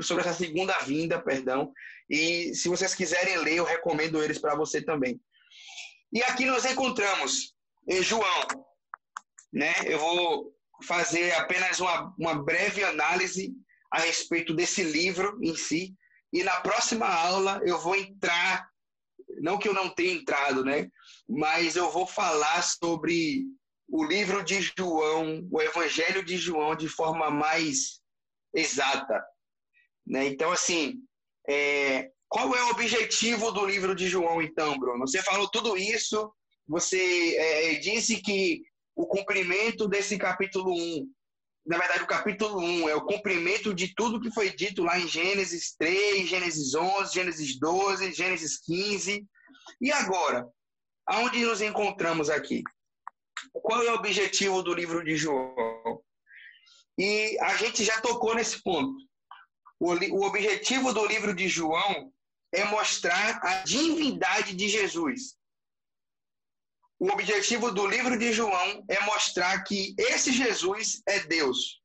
sobre 0.01 0.23
essa 0.23 0.33
segunda 0.33 0.77
vinda, 0.79 1.21
perdão. 1.21 1.71
E 2.09 2.53
se 2.55 2.67
vocês 2.67 2.93
quiserem 2.93 3.37
ler, 3.37 3.55
eu 3.55 3.63
recomendo 3.63 4.21
eles 4.21 4.39
para 4.39 4.55
você 4.55 4.81
também. 4.81 5.19
E 6.11 6.21
aqui 6.23 6.45
nós 6.45 6.65
encontramos 6.65 7.55
em 7.87 8.01
João, 8.01 8.47
né? 9.51 9.73
Eu 9.85 9.99
vou 9.99 10.53
fazer 10.83 11.31
apenas 11.33 11.79
uma, 11.79 12.13
uma 12.17 12.43
breve 12.43 12.83
análise 12.83 13.53
a 13.91 13.99
respeito 13.99 14.53
desse 14.53 14.83
livro 14.83 15.37
em 15.41 15.55
si. 15.55 15.95
E 16.33 16.43
na 16.43 16.61
próxima 16.61 17.07
aula 17.07 17.61
eu 17.65 17.77
vou 17.79 17.95
entrar, 17.95 18.67
não 19.41 19.57
que 19.57 19.67
eu 19.67 19.73
não 19.73 19.89
tenha 19.89 20.13
entrado, 20.13 20.63
né? 20.63 20.89
Mas 21.27 21.75
eu 21.75 21.91
vou 21.91 22.07
falar 22.07 22.61
sobre 22.63 23.45
o 23.87 24.05
livro 24.05 24.43
de 24.43 24.61
João, 24.77 25.45
o 25.51 25.61
Evangelho 25.61 26.23
de 26.23 26.37
João, 26.37 26.75
de 26.75 26.87
forma 26.87 27.29
mais 27.29 27.99
exata. 28.53 29.21
Né? 30.07 30.27
Então, 30.27 30.51
assim, 30.51 30.95
é, 31.47 32.09
qual 32.29 32.55
é 32.55 32.63
o 32.63 32.69
objetivo 32.69 33.51
do 33.51 33.65
livro 33.65 33.93
de 33.93 34.07
João, 34.07 34.41
então, 34.41 34.79
Bruno? 34.79 35.05
Você 35.05 35.21
falou 35.21 35.49
tudo 35.49 35.77
isso, 35.77 36.33
você 36.65 37.35
é, 37.35 37.75
disse 37.75 38.21
que 38.21 38.61
o 38.95 39.05
cumprimento 39.07 39.87
desse 39.87 40.17
capítulo 40.17 40.73
1, 40.73 41.11
na 41.65 41.77
verdade, 41.77 42.03
o 42.03 42.07
capítulo 42.07 42.59
1 42.59 42.89
é 42.89 42.95
o 42.95 43.05
cumprimento 43.05 43.73
de 43.73 43.93
tudo 43.93 44.19
que 44.19 44.31
foi 44.31 44.49
dito 44.49 44.83
lá 44.83 44.99
em 44.99 45.07
Gênesis 45.07 45.75
3, 45.77 46.27
Gênesis 46.27 46.73
11, 46.73 47.13
Gênesis 47.13 47.59
12, 47.59 48.13
Gênesis 48.13 48.59
15. 48.59 49.25
E 49.79 49.91
agora, 49.91 50.47
aonde 51.05 51.45
nos 51.45 51.61
encontramos 51.61 52.29
aqui? 52.29 52.63
Qual 53.53 53.83
é 53.83 53.91
o 53.91 53.95
objetivo 53.95 54.63
do 54.63 54.73
livro 54.73 55.03
de 55.03 55.15
João? 55.15 56.01
E 56.97 57.37
a 57.41 57.55
gente 57.57 57.83
já 57.83 58.01
tocou 58.01 58.33
nesse 58.33 58.61
ponto. 58.63 58.95
O, 59.79 59.93
o 59.93 60.25
objetivo 60.25 60.93
do 60.93 61.05
livro 61.05 61.33
de 61.33 61.47
João 61.47 62.11
é 62.53 62.63
mostrar 62.65 63.39
a 63.43 63.63
divindade 63.63 64.55
de 64.55 64.67
Jesus. 64.67 65.35
O 67.01 67.11
objetivo 67.11 67.71
do 67.71 67.87
livro 67.87 68.15
de 68.15 68.31
João 68.31 68.85
é 68.87 68.99
mostrar 69.05 69.63
que 69.63 69.95
esse 69.97 70.31
Jesus 70.31 71.01
é 71.07 71.21
Deus. 71.21 71.81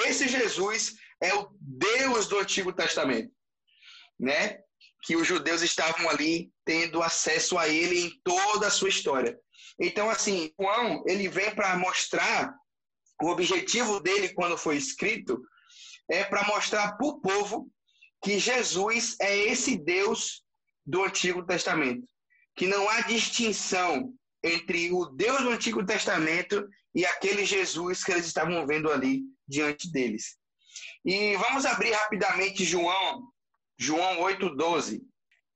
Esse 0.00 0.26
Jesus 0.26 0.96
é 1.22 1.32
o 1.32 1.48
Deus 1.60 2.26
do 2.26 2.36
Antigo 2.36 2.72
Testamento, 2.72 3.32
né? 4.18 4.58
Que 5.04 5.14
os 5.14 5.24
judeus 5.24 5.62
estavam 5.62 6.10
ali 6.10 6.50
tendo 6.64 7.00
acesso 7.00 7.56
a 7.56 7.68
ele 7.68 8.00
em 8.00 8.20
toda 8.24 8.66
a 8.66 8.72
sua 8.72 8.88
história. 8.88 9.38
Então, 9.78 10.10
assim, 10.10 10.52
João, 10.60 11.04
ele 11.06 11.28
vem 11.28 11.54
para 11.54 11.78
mostrar 11.78 12.52
o 13.22 13.28
objetivo 13.28 14.00
dele 14.00 14.30
quando 14.30 14.58
foi 14.58 14.76
escrito 14.76 15.40
é 16.10 16.24
para 16.24 16.42
mostrar 16.48 16.96
para 16.96 17.06
o 17.06 17.20
povo 17.20 17.70
que 18.20 18.40
Jesus 18.40 19.16
é 19.20 19.36
esse 19.46 19.76
Deus 19.76 20.42
do 20.84 21.04
Antigo 21.04 21.46
Testamento. 21.46 22.04
Que 22.56 22.66
não 22.66 22.88
há 22.88 23.02
distinção 23.02 24.12
entre 24.42 24.92
o 24.92 25.06
Deus 25.06 25.42
do 25.42 25.50
Antigo 25.50 25.84
Testamento 25.84 26.68
e 26.94 27.04
aquele 27.04 27.44
Jesus 27.44 28.02
que 28.02 28.12
eles 28.12 28.26
estavam 28.26 28.66
vendo 28.66 28.90
ali 28.90 29.22
diante 29.46 29.90
deles. 29.90 30.38
E 31.04 31.36
vamos 31.36 31.64
abrir 31.64 31.92
rapidamente 31.92 32.64
João, 32.64 33.28
João 33.78 34.20
8,12. 34.20 35.02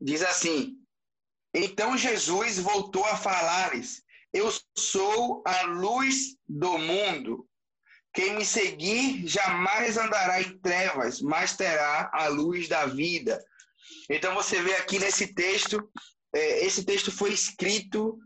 Diz 0.01 0.23
assim: 0.23 0.77
Então 1.53 1.97
Jesus 1.97 2.59
voltou 2.59 3.05
a 3.05 3.17
falar-lhes: 3.17 4.03
Eu 4.33 4.53
sou 4.77 5.43
a 5.47 5.63
luz 5.63 6.37
do 6.49 6.79
mundo. 6.79 7.49
Quem 8.13 8.37
me 8.37 8.47
seguir 8.47 9.27
jamais 9.27 9.97
andará 9.99 10.41
em 10.41 10.57
trevas, 10.59 11.21
mas 11.21 11.57
terá 11.57 12.11
a 12.13 12.29
luz 12.29 12.69
da 12.69 12.87
vida. 12.87 13.45
Então 14.09 14.35
você 14.35 14.63
vê 14.63 14.75
aqui 14.77 14.99
nesse 14.99 15.35
texto, 15.35 15.91
é, 16.33 16.65
esse 16.65 16.85
texto 16.85 17.11
foi 17.11 17.33
escrito 17.33 18.19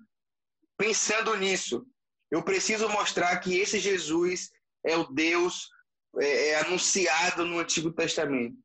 pensando 0.78 1.36
nisso. 1.36 1.86
Eu 2.30 2.42
preciso 2.42 2.88
mostrar 2.88 3.36
que 3.38 3.58
esse 3.58 3.78
Jesus 3.78 4.50
é 4.86 4.96
o 4.96 5.04
Deus 5.04 5.68
é, 6.20 6.48
é 6.50 6.60
anunciado 6.60 7.44
no 7.44 7.58
Antigo 7.58 7.92
Testamento. 7.92 8.56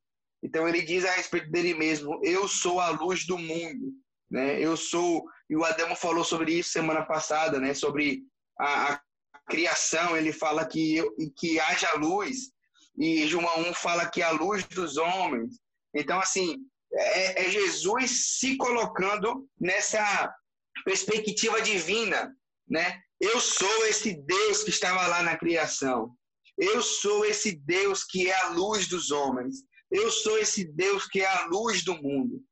Então 0.42 0.68
ele 0.68 0.82
diz 0.82 1.04
a 1.06 1.12
respeito 1.12 1.50
dele 1.50 1.74
mesmo: 1.74 2.20
Eu 2.24 2.48
sou 2.48 2.80
a 2.80 2.90
luz 2.90 3.26
do 3.26 3.38
mundo. 3.38 3.94
Né? 4.30 4.62
Eu 4.62 4.78
sou. 4.78 5.26
E 5.50 5.56
o 5.56 5.64
Adamo 5.64 5.96
falou 5.96 6.24
sobre 6.24 6.54
isso 6.54 6.72
semana 6.72 7.04
passada, 7.04 7.60
né? 7.60 7.74
Sobre 7.74 8.24
a, 8.60 8.94
a 8.94 9.02
criação, 9.48 10.16
ele 10.16 10.32
fala 10.32 10.66
que, 10.66 11.02
que 11.38 11.60
haja 11.60 11.94
luz, 11.98 12.54
e 12.98 13.28
João 13.28 13.70
1 13.70 13.74
fala 13.74 14.10
que 14.10 14.22
a 14.22 14.32
luz 14.32 14.66
dos 14.66 14.98
homens. 14.98 15.60
Então, 15.94 16.20
assim, 16.20 16.58
é, 16.92 17.46
é 17.46 17.50
Jesus 17.50 18.38
se 18.40 18.56
colocando 18.58 19.48
nessa 19.60 20.34
perspectiva 20.84 21.62
divina, 21.62 22.36
né? 22.68 23.02
Eu 23.20 23.40
sou 23.40 23.86
esse 23.88 24.14
Deus 24.14 24.64
que 24.64 24.70
estava 24.70 25.08
lá 25.08 25.24
na 25.24 25.38
criação. 25.38 26.16
Eu 26.58 26.82
sou 26.82 27.26
esse 27.26 27.56
Deus 27.56 28.04
que 28.04 28.30
é 28.30 28.36
a 28.36 28.50
luz 28.50 28.88
dos 28.88 29.12
homens. 29.12 29.64
Eu 29.90 30.12
sou 30.12 30.38
esse 30.38 30.66
Deus 30.66 31.08
que 31.08 31.22
é 31.22 31.26
a 31.26 31.46
luz 31.46 31.84
do 31.84 31.96
mundo. 32.02 32.44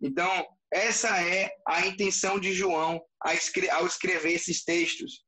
Então, 0.00 0.46
essa 0.72 1.20
é 1.22 1.50
a 1.66 1.86
intenção 1.86 2.38
de 2.38 2.52
João 2.52 3.00
ao 3.20 3.86
escrever 3.86 4.32
esses 4.32 4.64
textos. 4.64 5.24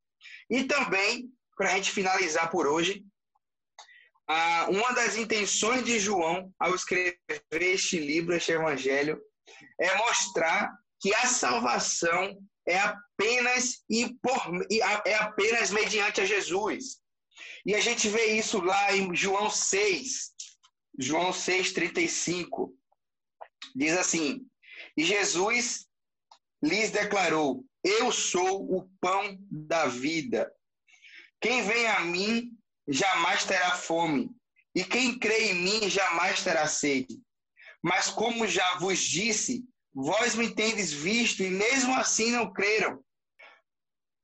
E 0.50 0.64
também, 0.64 1.28
para 1.56 1.72
a 1.72 1.76
gente 1.76 1.90
finalizar 1.90 2.50
por 2.50 2.66
hoje, 2.66 3.04
uma 4.68 4.92
das 4.92 5.16
intenções 5.16 5.84
de 5.84 5.98
João 5.98 6.52
ao 6.58 6.74
escrever 6.74 7.16
este 7.52 7.98
livro, 7.98 8.34
este 8.34 8.52
evangelho, 8.52 9.20
é 9.80 9.94
mostrar 9.96 10.70
que 11.02 11.12
a 11.12 11.26
salvação 11.26 12.38
é 12.66 12.78
apenas 12.78 13.82
e 13.90 14.14
por, 14.22 14.40
é 15.04 15.14
apenas 15.14 15.70
mediante 15.70 16.20
a 16.20 16.24
Jesus. 16.24 17.00
E 17.66 17.74
a 17.74 17.80
gente 17.80 18.08
vê 18.08 18.26
isso 18.38 18.60
lá 18.60 18.96
em 18.96 19.14
João 19.14 19.50
6, 19.50 20.32
João 20.96 21.32
6:35. 21.32 22.72
Diz 23.74 23.98
assim: 23.98 24.46
"E 24.96 25.04
Jesus 25.04 25.86
lhes 26.62 26.92
declarou: 26.92 27.64
Eu 27.82 28.12
sou 28.12 28.72
o 28.72 28.88
pão 29.00 29.36
da 29.50 29.86
vida. 29.86 30.52
Quem 31.40 31.64
vem 31.64 31.88
a 31.88 32.00
mim 32.00 32.56
jamais 32.86 33.44
terá 33.44 33.72
fome, 33.72 34.30
e 34.72 34.84
quem 34.84 35.18
crê 35.18 35.50
em 35.50 35.54
mim 35.54 35.90
jamais 35.90 36.44
terá 36.44 36.68
sede. 36.68 37.20
Mas 37.82 38.08
como 38.08 38.46
já 38.46 38.78
vos 38.78 39.00
disse, 39.00 39.64
vós 39.94 40.34
me 40.34 40.54
tendes 40.54 40.92
visto 40.92 41.42
e 41.42 41.50
mesmo 41.50 41.94
assim 41.94 42.30
não 42.30 42.52
creram. 42.52 43.02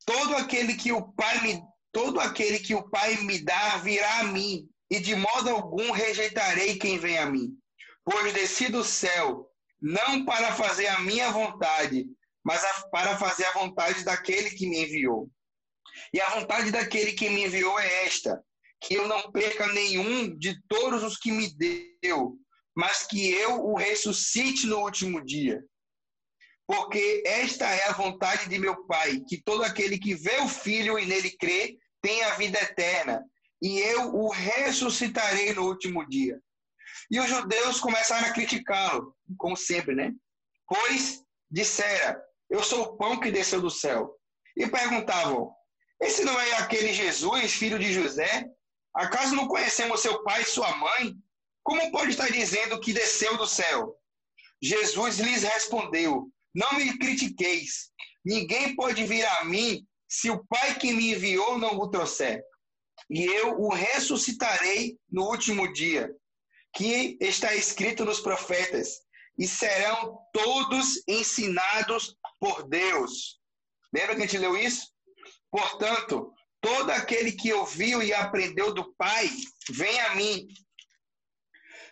Todo 0.04 0.36
aquele 0.36 0.74
que 0.74 0.92
o 0.92 1.12
Pai 1.12 1.40
me 1.42 1.62
todo 1.92 2.20
aquele 2.20 2.58
que 2.58 2.74
o 2.74 2.88
Pai 2.88 3.16
me 3.16 3.38
dá 3.38 3.78
virá 3.78 4.20
a 4.20 4.24
mim, 4.24 4.68
e 4.90 5.00
de 5.00 5.16
modo 5.16 5.50
algum 5.50 5.90
rejeitarei 5.90 6.78
quem 6.78 6.98
vem 6.98 7.18
a 7.18 7.26
mim. 7.26 7.56
Pois 8.04 8.32
desci 8.32 8.68
do 8.68 8.84
céu, 8.84 9.50
não 9.80 10.24
para 10.24 10.54
fazer 10.54 10.86
a 10.86 11.00
minha 11.00 11.30
vontade, 11.30 12.06
mas 12.44 12.62
para 12.90 13.16
fazer 13.18 13.44
a 13.46 13.52
vontade 13.52 14.04
daquele 14.04 14.50
que 14.50 14.66
me 14.68 14.82
enviou. 14.82 15.30
E 16.12 16.20
a 16.20 16.28
vontade 16.30 16.70
daquele 16.70 17.12
que 17.12 17.28
me 17.28 17.44
enviou 17.44 17.78
é 17.78 18.04
esta: 18.06 18.42
que 18.80 18.94
eu 18.94 19.06
não 19.08 19.30
perca 19.30 19.66
nenhum 19.72 20.36
de 20.38 20.60
todos 20.68 21.02
os 21.02 21.18
que 21.18 21.30
me 21.30 21.52
deu, 21.54 22.38
mas 22.78 23.04
que 23.04 23.28
eu 23.32 23.64
o 23.64 23.74
ressuscite 23.74 24.64
no 24.64 24.78
último 24.78 25.20
dia. 25.20 25.60
Porque 26.64 27.24
esta 27.26 27.64
é 27.66 27.88
a 27.88 27.92
vontade 27.92 28.48
de 28.48 28.56
meu 28.56 28.86
Pai, 28.86 29.18
que 29.28 29.42
todo 29.42 29.64
aquele 29.64 29.98
que 29.98 30.14
vê 30.14 30.36
o 30.36 30.48
Filho 30.48 30.96
e 30.96 31.04
nele 31.04 31.36
crê, 31.36 31.76
tenha 32.00 32.28
a 32.28 32.36
vida 32.36 32.56
eterna, 32.62 33.24
e 33.60 33.80
eu 33.80 34.14
o 34.14 34.30
ressuscitarei 34.30 35.52
no 35.54 35.66
último 35.66 36.08
dia. 36.08 36.40
E 37.10 37.18
os 37.18 37.28
judeus 37.28 37.80
começaram 37.80 38.28
a 38.28 38.32
criticá-lo, 38.32 39.12
como 39.36 39.56
sempre, 39.56 39.96
né? 39.96 40.12
Pois 40.68 41.20
dissera: 41.50 42.22
Eu 42.48 42.62
sou 42.62 42.82
o 42.82 42.96
pão 42.96 43.18
que 43.18 43.32
desceu 43.32 43.60
do 43.60 43.70
céu. 43.70 44.14
E 44.56 44.68
perguntavam: 44.68 45.52
Esse 46.00 46.22
não 46.22 46.38
é 46.38 46.52
aquele 46.58 46.92
Jesus, 46.92 47.54
filho 47.54 47.76
de 47.76 47.92
José? 47.92 48.46
Acaso 48.94 49.34
não 49.34 49.48
conhecemos 49.48 50.00
seu 50.00 50.22
pai 50.22 50.42
e 50.42 50.46
sua 50.46 50.76
mãe? 50.76 51.16
Como 51.68 51.92
pode 51.92 52.12
estar 52.12 52.32
dizendo 52.32 52.80
que 52.80 52.94
desceu 52.94 53.36
do 53.36 53.46
céu? 53.46 53.94
Jesus 54.62 55.18
lhes 55.18 55.42
respondeu: 55.42 56.32
Não 56.54 56.72
me 56.72 56.96
critiqueis. 56.96 57.90
Ninguém 58.24 58.74
pode 58.74 59.04
vir 59.04 59.26
a 59.26 59.44
mim 59.44 59.86
se 60.08 60.30
o 60.30 60.42
Pai 60.46 60.78
que 60.78 60.94
me 60.94 61.12
enviou 61.12 61.58
não 61.58 61.76
o 61.78 61.90
trouxer. 61.90 62.42
E 63.10 63.22
eu 63.22 63.60
o 63.60 63.68
ressuscitarei 63.68 64.98
no 65.10 65.24
último 65.24 65.70
dia, 65.70 66.10
que 66.74 67.18
está 67.20 67.54
escrito 67.54 68.02
nos 68.02 68.18
profetas, 68.18 69.02
e 69.38 69.46
serão 69.46 70.18
todos 70.32 71.02
ensinados 71.06 72.16
por 72.40 72.66
Deus. 72.66 73.38
Lembra 73.92 74.16
que 74.16 74.22
a 74.22 74.26
gente 74.26 74.38
leu 74.38 74.56
isso? 74.56 74.90
Portanto, 75.50 76.32
Todo 76.60 76.90
aquele 76.90 77.32
que 77.32 77.52
ouviu 77.52 78.02
e 78.02 78.12
aprendeu 78.12 78.74
do 78.74 78.92
Pai, 78.94 79.30
vem 79.70 80.00
a 80.00 80.14
mim. 80.16 80.48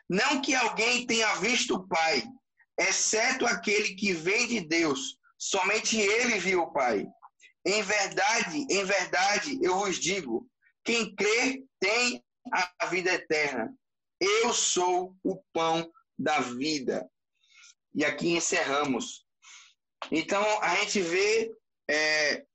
Não 0.08 0.40
que 0.40 0.54
alguém 0.54 1.06
tenha 1.06 1.34
visto 1.36 1.74
o 1.74 1.88
Pai, 1.88 2.22
exceto 2.78 3.46
aquele 3.46 3.94
que 3.94 4.12
vem 4.12 4.46
de 4.46 4.60
Deus. 4.60 5.18
Somente 5.38 5.98
ele 5.98 6.38
viu 6.38 6.62
o 6.62 6.72
Pai. 6.72 7.06
Em 7.64 7.82
verdade, 7.82 8.66
em 8.70 8.84
verdade, 8.84 9.58
eu 9.60 9.78
vos 9.78 9.98
digo: 9.98 10.48
quem 10.84 11.14
crê 11.14 11.64
tem 11.80 12.24
a 12.52 12.86
vida 12.86 13.12
eterna. 13.12 13.74
Eu 14.20 14.52
sou 14.54 15.14
o 15.22 15.42
pão 15.52 15.90
da 16.18 16.40
vida. 16.40 17.08
E 17.94 18.04
aqui 18.04 18.30
encerramos. 18.30 19.26
Então, 20.10 20.42
a 20.62 20.76
gente 20.76 21.00
vê 21.00 21.52
é, 21.90 22.46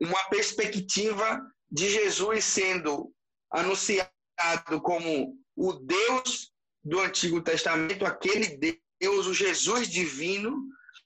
uma 0.00 0.22
perspectiva 0.28 1.40
de 1.70 1.90
Jesus 1.90 2.44
sendo 2.44 3.12
anunciado 3.50 4.80
como 4.82 5.36
o 5.56 5.72
Deus 5.72 6.53
do 6.84 7.00
Antigo 7.00 7.40
Testamento, 7.40 8.04
aquele 8.04 8.58
Deus, 9.00 9.26
o 9.26 9.34
Jesus 9.34 9.88
divino, 9.88 10.56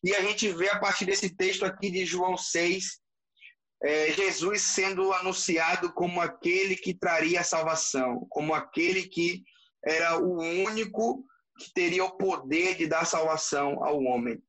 e 0.03 0.15
a 0.15 0.21
gente 0.23 0.51
vê 0.53 0.69
a 0.69 0.79
partir 0.79 1.05
desse 1.05 1.31
texto 1.31 1.65
aqui 1.65 1.91
de 1.91 2.05
João 2.05 2.37
6, 2.37 3.01
é, 3.83 4.13
Jesus 4.13 4.63
sendo 4.63 5.13
anunciado 5.13 5.93
como 5.93 6.21
aquele 6.21 6.77
que 6.77 6.95
traria 6.95 7.41
a 7.41 7.45
salvação, 7.45 8.27
como 8.29 8.55
aquele 8.55 9.05
que 9.05 9.43
era 9.85 10.19
o 10.19 10.41
único 10.41 11.25
que 11.59 11.73
teria 11.73 12.05
o 12.05 12.17
poder 12.17 12.77
de 12.77 12.87
dar 12.87 13.05
salvação 13.05 13.83
ao 13.85 14.03
homem. 14.03 14.41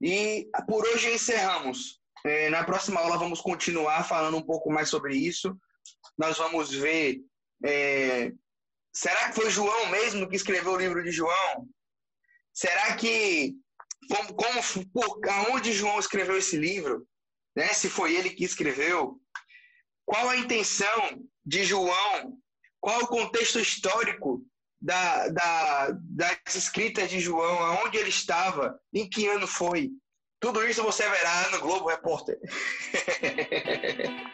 E 0.00 0.48
por 0.66 0.84
hoje 0.86 1.12
encerramos. 1.12 2.00
É, 2.26 2.48
na 2.48 2.64
próxima 2.64 3.00
aula 3.00 3.18
vamos 3.18 3.40
continuar 3.40 4.04
falando 4.04 4.36
um 4.38 4.42
pouco 4.42 4.70
mais 4.70 4.88
sobre 4.88 5.16
isso. 5.16 5.54
Nós 6.16 6.38
vamos 6.38 6.70
ver. 6.70 7.20
É, 7.64 8.32
será 8.94 9.28
que 9.28 9.34
foi 9.34 9.50
João 9.50 9.86
mesmo 9.90 10.28
que 10.28 10.36
escreveu 10.36 10.72
o 10.72 10.78
livro 10.78 11.02
de 11.02 11.10
João? 11.10 11.68
Será 12.52 12.96
que 12.96 13.56
como, 14.08 14.34
como 14.34 14.60
por 14.92 15.28
aonde 15.28 15.72
João 15.72 15.98
escreveu 15.98 16.36
esse 16.38 16.56
livro? 16.56 17.06
Né? 17.56 17.68
Se 17.68 17.88
foi 17.88 18.14
ele 18.14 18.30
que 18.30 18.44
escreveu? 18.44 19.20
Qual 20.04 20.28
a 20.28 20.36
intenção 20.36 21.22
de 21.44 21.64
João? 21.64 22.38
Qual 22.80 23.02
o 23.02 23.08
contexto 23.08 23.58
histórico 23.58 24.44
da, 24.80 25.28
da, 25.28 25.90
das 25.92 26.54
escritas 26.54 27.08
de 27.08 27.18
João? 27.20 27.58
Aonde 27.64 27.96
ele 27.96 28.10
estava? 28.10 28.78
Em 28.92 29.08
que 29.08 29.26
ano 29.26 29.46
foi? 29.46 29.90
Tudo 30.40 30.66
isso 30.66 30.82
você 30.82 31.08
verá 31.08 31.50
no 31.50 31.60
Globo 31.60 31.88
Repórter. 31.88 32.38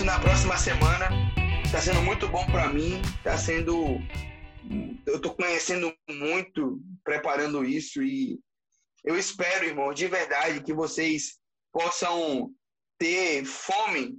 isso 0.00 0.04
na 0.06 0.18
próxima 0.18 0.56
semana. 0.56 1.08
Está 1.62 1.78
sendo 1.78 2.00
muito 2.00 2.26
bom 2.26 2.46
para 2.46 2.70
mim. 2.70 3.02
Está 3.18 3.36
sendo 3.36 4.00
eu 5.06 5.16
estou 5.16 5.34
conhecendo 5.34 5.94
muito, 6.08 6.80
preparando 7.04 7.64
isso 7.64 8.02
e 8.02 8.38
eu 9.04 9.18
espero, 9.18 9.66
irmão, 9.66 9.92
de 9.92 10.06
verdade, 10.06 10.62
que 10.62 10.72
vocês 10.72 11.38
possam 11.70 12.50
ter 12.98 13.44
fome 13.44 14.16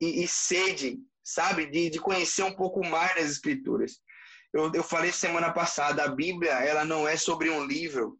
e, 0.00 0.24
e 0.24 0.28
sede, 0.28 0.98
sabe, 1.22 1.66
de, 1.66 1.90
de 1.90 1.98
conhecer 1.98 2.44
um 2.44 2.54
pouco 2.54 2.82
mais 2.82 3.14
das 3.14 3.30
Escrituras. 3.32 4.00
Eu, 4.52 4.72
eu 4.72 4.82
falei 4.82 5.12
semana 5.12 5.52
passada, 5.52 6.04
a 6.04 6.08
Bíblia, 6.08 6.52
ela 6.52 6.86
não 6.86 7.06
é 7.06 7.18
sobre 7.18 7.50
um 7.50 7.66
livro, 7.66 8.18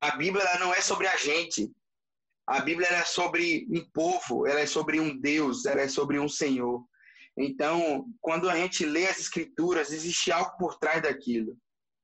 a 0.00 0.12
Bíblia 0.16 0.44
ela 0.44 0.58
não 0.60 0.72
é 0.72 0.80
sobre 0.80 1.06
a 1.08 1.16
gente. 1.16 1.70
A 2.52 2.60
Bíblia 2.60 2.86
é 2.88 3.02
sobre 3.02 3.66
um 3.70 3.82
povo, 3.94 4.46
ela 4.46 4.60
é 4.60 4.66
sobre 4.66 5.00
um 5.00 5.18
Deus, 5.18 5.64
ela 5.64 5.80
é 5.80 5.88
sobre 5.88 6.18
um 6.18 6.28
Senhor. 6.28 6.84
Então, 7.34 8.04
quando 8.20 8.50
a 8.50 8.54
gente 8.54 8.84
lê 8.84 9.06
as 9.06 9.18
escrituras, 9.18 9.90
existe 9.90 10.30
algo 10.30 10.54
por 10.58 10.78
trás 10.78 11.00
daquilo. 11.00 11.56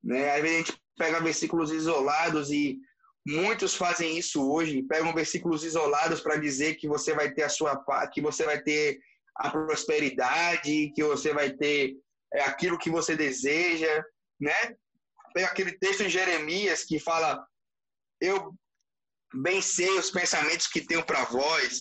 Né? 0.02 0.34
Às 0.34 0.40
vezes 0.40 0.54
a 0.54 0.58
gente 0.60 0.82
pega 0.96 1.20
versículos 1.20 1.70
isolados 1.70 2.50
e 2.50 2.78
muitos 3.26 3.74
fazem 3.74 4.16
isso 4.16 4.50
hoje, 4.50 4.82
pegam 4.84 5.14
versículos 5.14 5.64
isolados 5.64 6.22
para 6.22 6.38
dizer 6.38 6.76
que 6.76 6.88
você 6.88 7.12
vai 7.12 7.30
ter 7.30 7.42
a 7.42 7.50
sua 7.50 7.84
que 8.10 8.22
você 8.22 8.44
vai 8.46 8.62
ter 8.62 8.98
a 9.36 9.50
prosperidade, 9.50 10.92
que 10.94 11.04
você 11.04 11.34
vai 11.34 11.50
ter 11.50 11.94
é, 12.32 12.40
aquilo 12.44 12.78
que 12.78 12.88
você 12.88 13.14
deseja, 13.14 14.02
né? 14.40 14.74
Pega 15.34 15.48
aquele 15.48 15.72
texto 15.72 16.04
em 16.04 16.08
Jeremias 16.08 16.84
que 16.84 16.98
fala: 16.98 17.46
Eu 18.18 18.54
bem 19.34 19.60
sei 19.60 19.90
os 19.98 20.10
pensamentos 20.10 20.66
que 20.66 20.80
tenho 20.80 21.04
para 21.04 21.24
vós, 21.24 21.80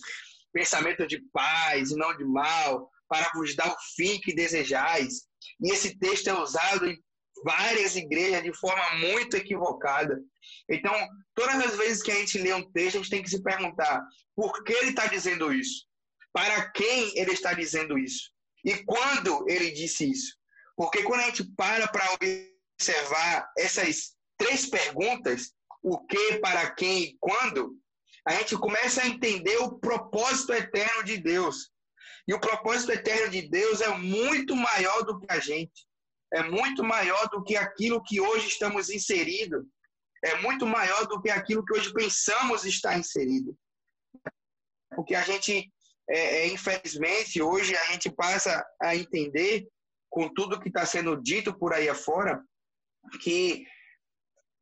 pensamento 0.52 1.06
de 1.06 1.20
paz 1.32 1.90
e 1.90 1.96
não 1.96 2.16
de 2.16 2.24
mal, 2.24 2.90
para 3.08 3.30
vos 3.34 3.54
dar 3.56 3.72
o 3.72 3.76
fim 3.96 4.20
que 4.20 4.34
desejais. 4.34 5.26
E 5.60 5.72
esse 5.72 5.98
texto 5.98 6.28
é 6.28 6.34
usado 6.34 6.86
em 6.86 6.98
várias 7.44 7.96
igrejas 7.96 8.42
de 8.42 8.52
forma 8.52 8.96
muito 8.96 9.36
equivocada. 9.36 10.18
Então, 10.68 10.92
todas 11.34 11.56
as 11.64 11.76
vezes 11.76 12.02
que 12.02 12.10
a 12.10 12.14
gente 12.14 12.38
lê 12.38 12.52
um 12.52 12.70
texto, 12.72 12.96
a 12.96 12.98
gente 12.98 13.10
tem 13.10 13.22
que 13.22 13.30
se 13.30 13.42
perguntar 13.42 14.02
por 14.34 14.62
que 14.64 14.72
ele 14.72 14.90
está 14.90 15.06
dizendo 15.06 15.52
isso? 15.52 15.86
Para 16.32 16.70
quem 16.70 17.18
ele 17.18 17.32
está 17.32 17.52
dizendo 17.52 17.98
isso? 17.98 18.30
E 18.64 18.84
quando 18.84 19.48
ele 19.48 19.70
disse 19.70 20.10
isso? 20.10 20.36
Porque 20.76 21.02
quando 21.02 21.20
a 21.20 21.24
gente 21.24 21.44
para 21.56 21.88
para 21.88 22.06
observar 22.12 23.50
essas 23.56 24.14
três 24.36 24.66
perguntas, 24.66 25.52
o 25.82 25.98
que, 26.06 26.38
para 26.38 26.70
quem 26.70 27.02
e 27.02 27.16
quando, 27.20 27.76
a 28.26 28.32
gente 28.34 28.56
começa 28.58 29.02
a 29.02 29.06
entender 29.06 29.56
o 29.58 29.78
propósito 29.78 30.52
eterno 30.52 31.02
de 31.02 31.18
Deus. 31.18 31.70
E 32.26 32.34
o 32.34 32.40
propósito 32.40 32.92
eterno 32.92 33.30
de 33.30 33.48
Deus 33.48 33.80
é 33.80 33.88
muito 33.96 34.54
maior 34.54 35.02
do 35.02 35.18
que 35.18 35.26
a 35.30 35.38
gente. 35.38 35.86
É 36.32 36.42
muito 36.42 36.84
maior 36.84 37.28
do 37.30 37.42
que 37.42 37.56
aquilo 37.56 38.02
que 38.02 38.20
hoje 38.20 38.48
estamos 38.48 38.90
inseridos. 38.90 39.64
É 40.22 40.36
muito 40.42 40.66
maior 40.66 41.06
do 41.06 41.22
que 41.22 41.30
aquilo 41.30 41.64
que 41.64 41.72
hoje 41.72 41.92
pensamos 41.92 42.64
estar 42.64 42.98
inserido. 42.98 43.56
Porque 44.94 45.14
a 45.14 45.22
gente, 45.22 45.72
é, 46.10 46.18
é, 46.18 46.46
infelizmente, 46.48 47.40
hoje 47.40 47.74
a 47.76 47.84
gente 47.92 48.10
passa 48.10 48.66
a 48.82 48.94
entender, 48.94 49.66
com 50.10 50.28
tudo 50.34 50.60
que 50.60 50.68
está 50.68 50.84
sendo 50.84 51.16
dito 51.22 51.56
por 51.56 51.72
aí 51.72 51.88
afora, 51.88 52.42
que 53.22 53.64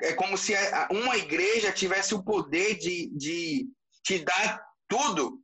é 0.03 0.13
como 0.13 0.37
se 0.37 0.53
uma 0.91 1.17
igreja 1.17 1.73
tivesse 1.73 2.15
o 2.15 2.23
poder 2.23 2.77
de, 2.77 3.09
de 3.17 3.69
te 4.05 4.19
dar 4.19 4.63
tudo, 4.89 5.41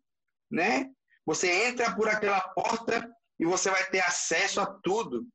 né? 0.51 0.91
Você 1.27 1.51
entra 1.67 1.95
por 1.95 2.09
aquela 2.09 2.41
porta 2.41 3.09
e 3.39 3.45
você 3.45 3.71
vai 3.71 3.89
ter 3.91 4.01
acesso 4.01 4.61
a 4.61 4.67
tudo. 4.83 5.27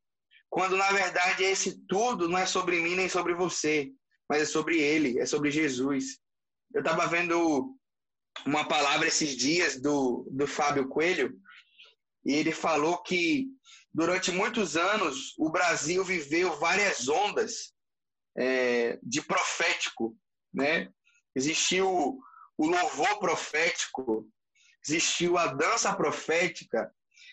Quando 0.48 0.76
na 0.76 0.90
verdade 0.92 1.44
esse 1.44 1.84
tudo 1.86 2.28
não 2.28 2.38
é 2.38 2.46
sobre 2.46 2.80
mim 2.80 2.94
nem 2.94 3.08
sobre 3.08 3.34
você, 3.34 3.90
mas 4.28 4.42
é 4.42 4.46
sobre 4.46 4.78
ele, 4.78 5.18
é 5.18 5.26
sobre 5.26 5.50
Jesus. 5.50 6.18
Eu 6.74 6.80
estava 6.80 7.06
vendo 7.06 7.74
uma 8.46 8.66
palavra 8.66 9.08
esses 9.08 9.36
dias 9.36 9.80
do, 9.80 10.26
do 10.30 10.46
Fábio 10.46 10.88
Coelho 10.88 11.34
e 12.24 12.34
ele 12.34 12.52
falou 12.52 13.02
que 13.02 13.46
durante 13.92 14.30
muitos 14.30 14.76
anos 14.76 15.34
o 15.38 15.50
Brasil 15.50 16.04
viveu 16.04 16.56
várias 16.58 17.08
ondas 17.08 17.72
é, 18.38 18.98
de 19.02 19.20
profético, 19.20 20.16
né? 20.54 20.92
Existiu 21.34 22.18
o 22.56 22.66
louvor 22.66 23.18
profético, 23.18 24.28
existiu 24.86 25.36
a 25.36 25.48
dança 25.48 25.94
profética, 25.94 26.92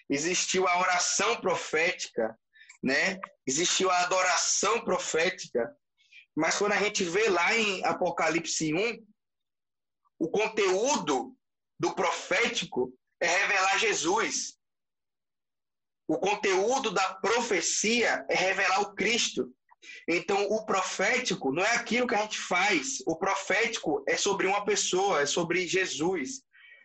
existiu 0.09 0.67
a 0.67 0.79
oração 0.79 1.39
profética, 1.39 2.37
né? 2.83 3.19
Existiu 3.45 3.91
a 3.91 3.99
adoração 4.01 4.83
profética. 4.83 5.75
Mas 6.35 6.57
quando 6.57 6.73
a 6.73 6.81
gente 6.81 7.03
vê 7.03 7.29
lá 7.29 7.55
em 7.55 7.85
Apocalipse 7.85 8.73
1, 8.73 9.05
o 10.19 10.29
conteúdo 10.29 11.37
do 11.79 11.93
profético 11.93 12.91
é 13.21 13.27
revelar 13.27 13.77
Jesus. 13.77 14.57
O 16.07 16.17
conteúdo 16.17 16.91
da 16.91 17.15
profecia 17.15 18.25
é 18.29 18.35
revelar 18.35 18.81
o 18.81 18.93
Cristo. 18.95 19.53
Então, 20.07 20.47
o 20.49 20.65
profético 20.65 21.51
não 21.51 21.63
é 21.63 21.75
aquilo 21.75 22.07
que 22.07 22.15
a 22.15 22.21
gente 22.21 22.39
faz. 22.39 23.03
O 23.05 23.15
profético 23.15 24.03
é 24.07 24.17
sobre 24.17 24.47
uma 24.47 24.63
pessoa, 24.63 25.21
é 25.21 25.25
sobre 25.25 25.67
Jesus. 25.67 26.41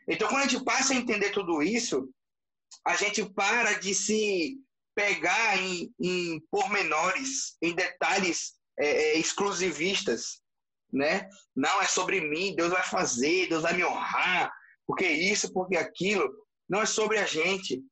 Então, 0.08 0.28
quando 0.28 0.42
a 0.42 0.46
gente 0.46 0.64
passa 0.64 0.92
a 0.92 0.96
entender 0.96 1.30
tudo 1.30 1.62
isso, 1.62 2.08
a 2.86 2.96
gente 2.96 3.24
para 3.30 3.74
de 3.74 3.94
se 3.94 4.58
pegar 4.94 5.56
em, 5.58 5.92
em 6.00 6.40
pormenores, 6.50 7.56
em 7.62 7.74
detalhes 7.74 8.54
é, 8.78 8.86
é, 8.86 9.18
exclusivistas, 9.18 10.40
né? 10.92 11.28
Não 11.54 11.80
é 11.80 11.86
sobre 11.86 12.20
mim, 12.20 12.54
Deus 12.54 12.70
vai 12.70 12.82
fazer, 12.82 13.48
Deus 13.48 13.62
vai 13.62 13.74
me 13.74 13.84
honrar, 13.84 14.52
porque 14.86 15.06
isso, 15.06 15.52
porque 15.52 15.76
aquilo. 15.76 16.28
Não 16.68 16.82
é 16.82 16.86
sobre 16.86 17.18
a 17.18 17.26
gente. 17.26 17.82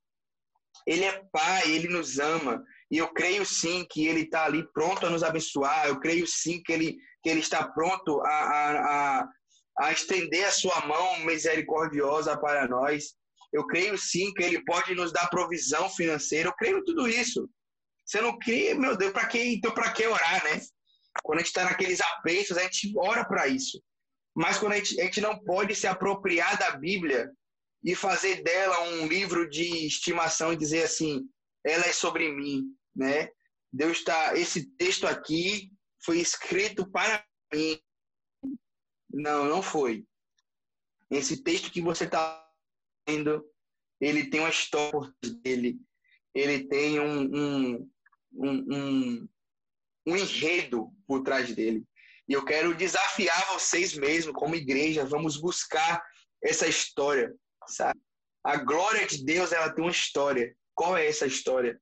Ele 0.87 1.05
é 1.05 1.23
Pai, 1.33 1.71
Ele 1.71 1.89
nos 1.89 2.19
ama. 2.19 2.65
E 2.91 2.99
eu 2.99 3.09
creio 3.13 3.45
sim 3.45 3.87
que 3.91 4.07
Ele 4.07 4.23
está 4.23 4.45
ali 4.45 4.67
pronto 4.73 5.07
a 5.07 5.11
nos 5.11 5.23
abençoar. 5.23 5.87
Eu 5.87 6.01
creio 6.01 6.27
sim 6.27 6.63
que 6.63 6.73
Ele, 6.73 6.97
que 7.23 7.29
ele 7.29 7.41
está 7.41 7.67
pronto 7.69 8.21
a, 8.23 8.29
a, 8.29 9.21
a, 9.21 9.29
a 9.81 9.93
estender 9.93 10.47
a 10.47 10.51
sua 10.51 10.87
mão 10.87 11.21
misericordiosa 11.21 12.39
para 12.39 12.67
nós. 12.67 13.15
Eu 13.53 13.67
creio 13.67 13.97
sim 13.99 14.33
que 14.33 14.43
Ele 14.43 14.65
pode 14.65 14.95
nos 14.95 15.13
dar 15.13 15.29
provisão 15.29 15.89
financeira. 15.91 16.49
Eu 16.49 16.55
creio 16.55 16.85
tudo 16.85 17.09
isso. 17.09 17.49
Você 18.05 18.23
não 18.23 18.39
crê, 18.39 18.73
meu 18.73 18.97
Deus, 18.97 19.13
para 19.13 19.27
que 19.27 19.39
então 19.39 19.73
para 19.73 19.93
que 19.93 20.07
orar, 20.07 20.43
né? 20.45 20.61
Quando 21.23 21.39
a 21.39 21.43
gente 21.43 21.49
está 21.49 21.65
naqueles 21.65 22.01
apertos, 22.01 22.57
a 22.57 22.63
gente 22.63 22.93
ora 22.97 23.25
para 23.25 23.49
isso. 23.49 23.83
Mas 24.35 24.57
quando 24.57 24.73
a 24.73 24.77
gente, 24.77 25.01
a 25.01 25.05
gente 25.05 25.21
não 25.21 25.39
pode 25.39 25.75
se 25.75 25.87
apropriar 25.87 26.59
da 26.59 26.71
Bíblia 26.71 27.31
e 27.85 27.95
fazer 27.95 28.43
dela 28.43 28.81
um 28.85 29.07
livro 29.07 29.49
de 29.49 29.87
estimação 29.87 30.53
e 30.53 30.57
dizer 30.57 30.85
assim, 30.85 31.23
ela 31.65 31.87
é 31.87 31.93
sobre 31.93 32.33
mim, 32.33 32.75
né? 32.95 33.31
Deus 33.73 33.99
está, 33.99 34.37
esse 34.37 34.67
texto 34.77 35.07
aqui 35.07 35.71
foi 36.03 36.19
escrito 36.19 36.91
para 36.91 37.25
mim. 37.53 37.81
Não, 39.11 39.45
não 39.45 39.63
foi. 39.63 40.07
Esse 41.11 41.43
texto 41.43 41.71
que 41.71 41.81
você 41.81 42.05
está 42.05 42.47
lendo, 43.09 43.45
ele 44.01 44.29
tem 44.29 44.41
uma 44.41 44.51
história 44.51 45.13
dele, 45.43 45.81
ele 46.35 46.67
tem 46.69 47.01
um, 47.01 47.23
um, 47.23 47.91
um, 48.33 48.75
um, 48.75 49.29
um 50.07 50.17
enredo 50.17 50.93
por 51.07 51.23
trás 51.23 51.55
dele. 51.55 51.85
E 52.29 52.35
eu 52.35 52.45
quero 52.45 52.75
desafiar 52.75 53.53
vocês 53.55 53.95
mesmo, 53.95 54.35
como 54.35 54.55
igreja, 54.55 55.05
vamos 55.05 55.39
buscar 55.39 56.05
essa 56.43 56.69
história, 56.69 57.35
sabe? 57.67 57.99
A 58.45 58.57
glória 58.57 59.07
de 59.07 59.25
Deus, 59.25 59.51
ela 59.51 59.73
tem 59.73 59.83
uma 59.83 59.91
história. 59.91 60.55
Qual 60.79 60.97
é 60.97 61.09
essa 61.09 61.27
história? 61.27 61.77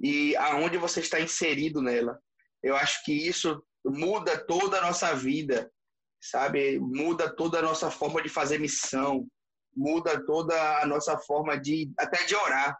E 0.00 0.34
aonde 0.36 0.78
você 0.78 1.00
está 1.00 1.20
inserido 1.20 1.82
nela? 1.82 2.18
Eu 2.62 2.74
acho 2.74 3.04
que 3.04 3.12
isso 3.12 3.62
muda 3.84 4.42
toda 4.46 4.78
a 4.78 4.80
nossa 4.80 5.14
vida, 5.14 5.70
sabe? 6.18 6.78
Muda 6.78 7.36
toda 7.36 7.58
a 7.58 7.62
nossa 7.62 7.90
forma 7.90 8.22
de 8.22 8.30
fazer 8.30 8.58
missão, 8.58 9.28
muda 9.76 10.24
toda 10.24 10.80
a 10.80 10.86
nossa 10.86 11.18
forma 11.18 11.60
de 11.60 11.92
até 11.98 12.24
de 12.24 12.34
orar, 12.34 12.78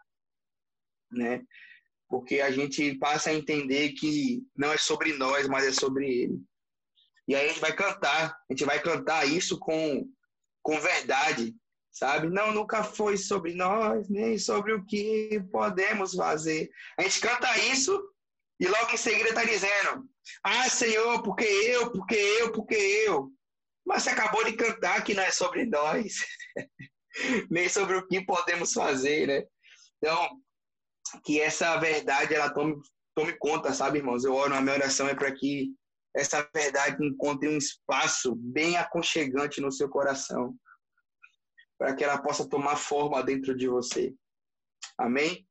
né? 1.11 1.43
Porque 2.09 2.41
a 2.41 2.49
gente 2.49 2.95
passa 2.97 3.29
a 3.29 3.35
entender 3.35 3.91
que 3.91 4.43
não 4.57 4.73
é 4.73 4.79
sobre 4.79 5.13
nós, 5.13 5.47
mas 5.47 5.63
é 5.63 5.71
sobre 5.71 6.23
ele. 6.23 6.41
E 7.27 7.35
aí 7.35 7.45
a 7.45 7.49
gente 7.49 7.61
vai 7.61 7.75
cantar, 7.75 8.31
a 8.49 8.51
gente 8.53 8.65
vai 8.65 8.81
cantar 8.81 9.27
isso 9.27 9.59
com 9.59 10.11
com 10.63 10.79
verdade, 10.79 11.55
sabe? 11.91 12.29
Não, 12.29 12.53
nunca 12.53 12.83
foi 12.83 13.17
sobre 13.17 13.53
nós, 13.53 14.09
nem 14.09 14.37
sobre 14.37 14.73
o 14.73 14.85
que 14.85 15.43
podemos 15.51 16.13
fazer. 16.13 16.69
A 16.97 17.03
gente 17.03 17.19
canta 17.19 17.57
isso 17.59 18.01
e 18.59 18.67
logo 18.67 18.91
em 18.91 18.97
seguida 18.97 19.29
está 19.29 19.43
dizendo: 19.43 20.07
Ah, 20.43 20.69
Senhor, 20.69 21.21
porque 21.23 21.43
eu, 21.43 21.91
porque 21.91 22.15
eu, 22.15 22.51
porque 22.51 22.75
eu. 22.75 23.31
Mas 23.85 24.03
você 24.03 24.11
acabou 24.11 24.43
de 24.45 24.53
cantar 24.53 25.03
que 25.03 25.13
não 25.13 25.23
é 25.23 25.31
sobre 25.31 25.65
nós, 25.65 26.15
nem 27.49 27.67
sobre 27.67 27.95
o 27.95 28.07
que 28.07 28.23
podemos 28.25 28.73
fazer, 28.73 29.27
né? 29.27 29.43
Então, 29.97 30.29
que 31.23 31.41
essa 31.41 31.77
verdade 31.77 32.33
ela 32.33 32.49
tome, 32.53 32.75
tome 33.15 33.33
conta, 33.37 33.73
sabe, 33.73 33.97
irmãos? 33.97 34.23
Eu 34.23 34.33
oro, 34.33 34.53
a 34.53 34.61
minha 34.61 34.75
oração 34.75 35.07
é 35.07 35.15
para 35.15 35.31
que 35.31 35.71
essa 36.15 36.47
verdade 36.53 37.03
encontre 37.05 37.47
um 37.47 37.57
espaço 37.57 38.35
bem 38.35 38.77
aconchegante 38.77 39.61
no 39.61 39.71
seu 39.71 39.89
coração, 39.89 40.55
para 41.81 41.95
que 41.95 42.03
ela 42.03 42.21
possa 42.21 42.47
tomar 42.47 42.75
forma 42.75 43.23
dentro 43.23 43.57
de 43.57 43.67
você. 43.67 44.13
Amém? 44.95 45.47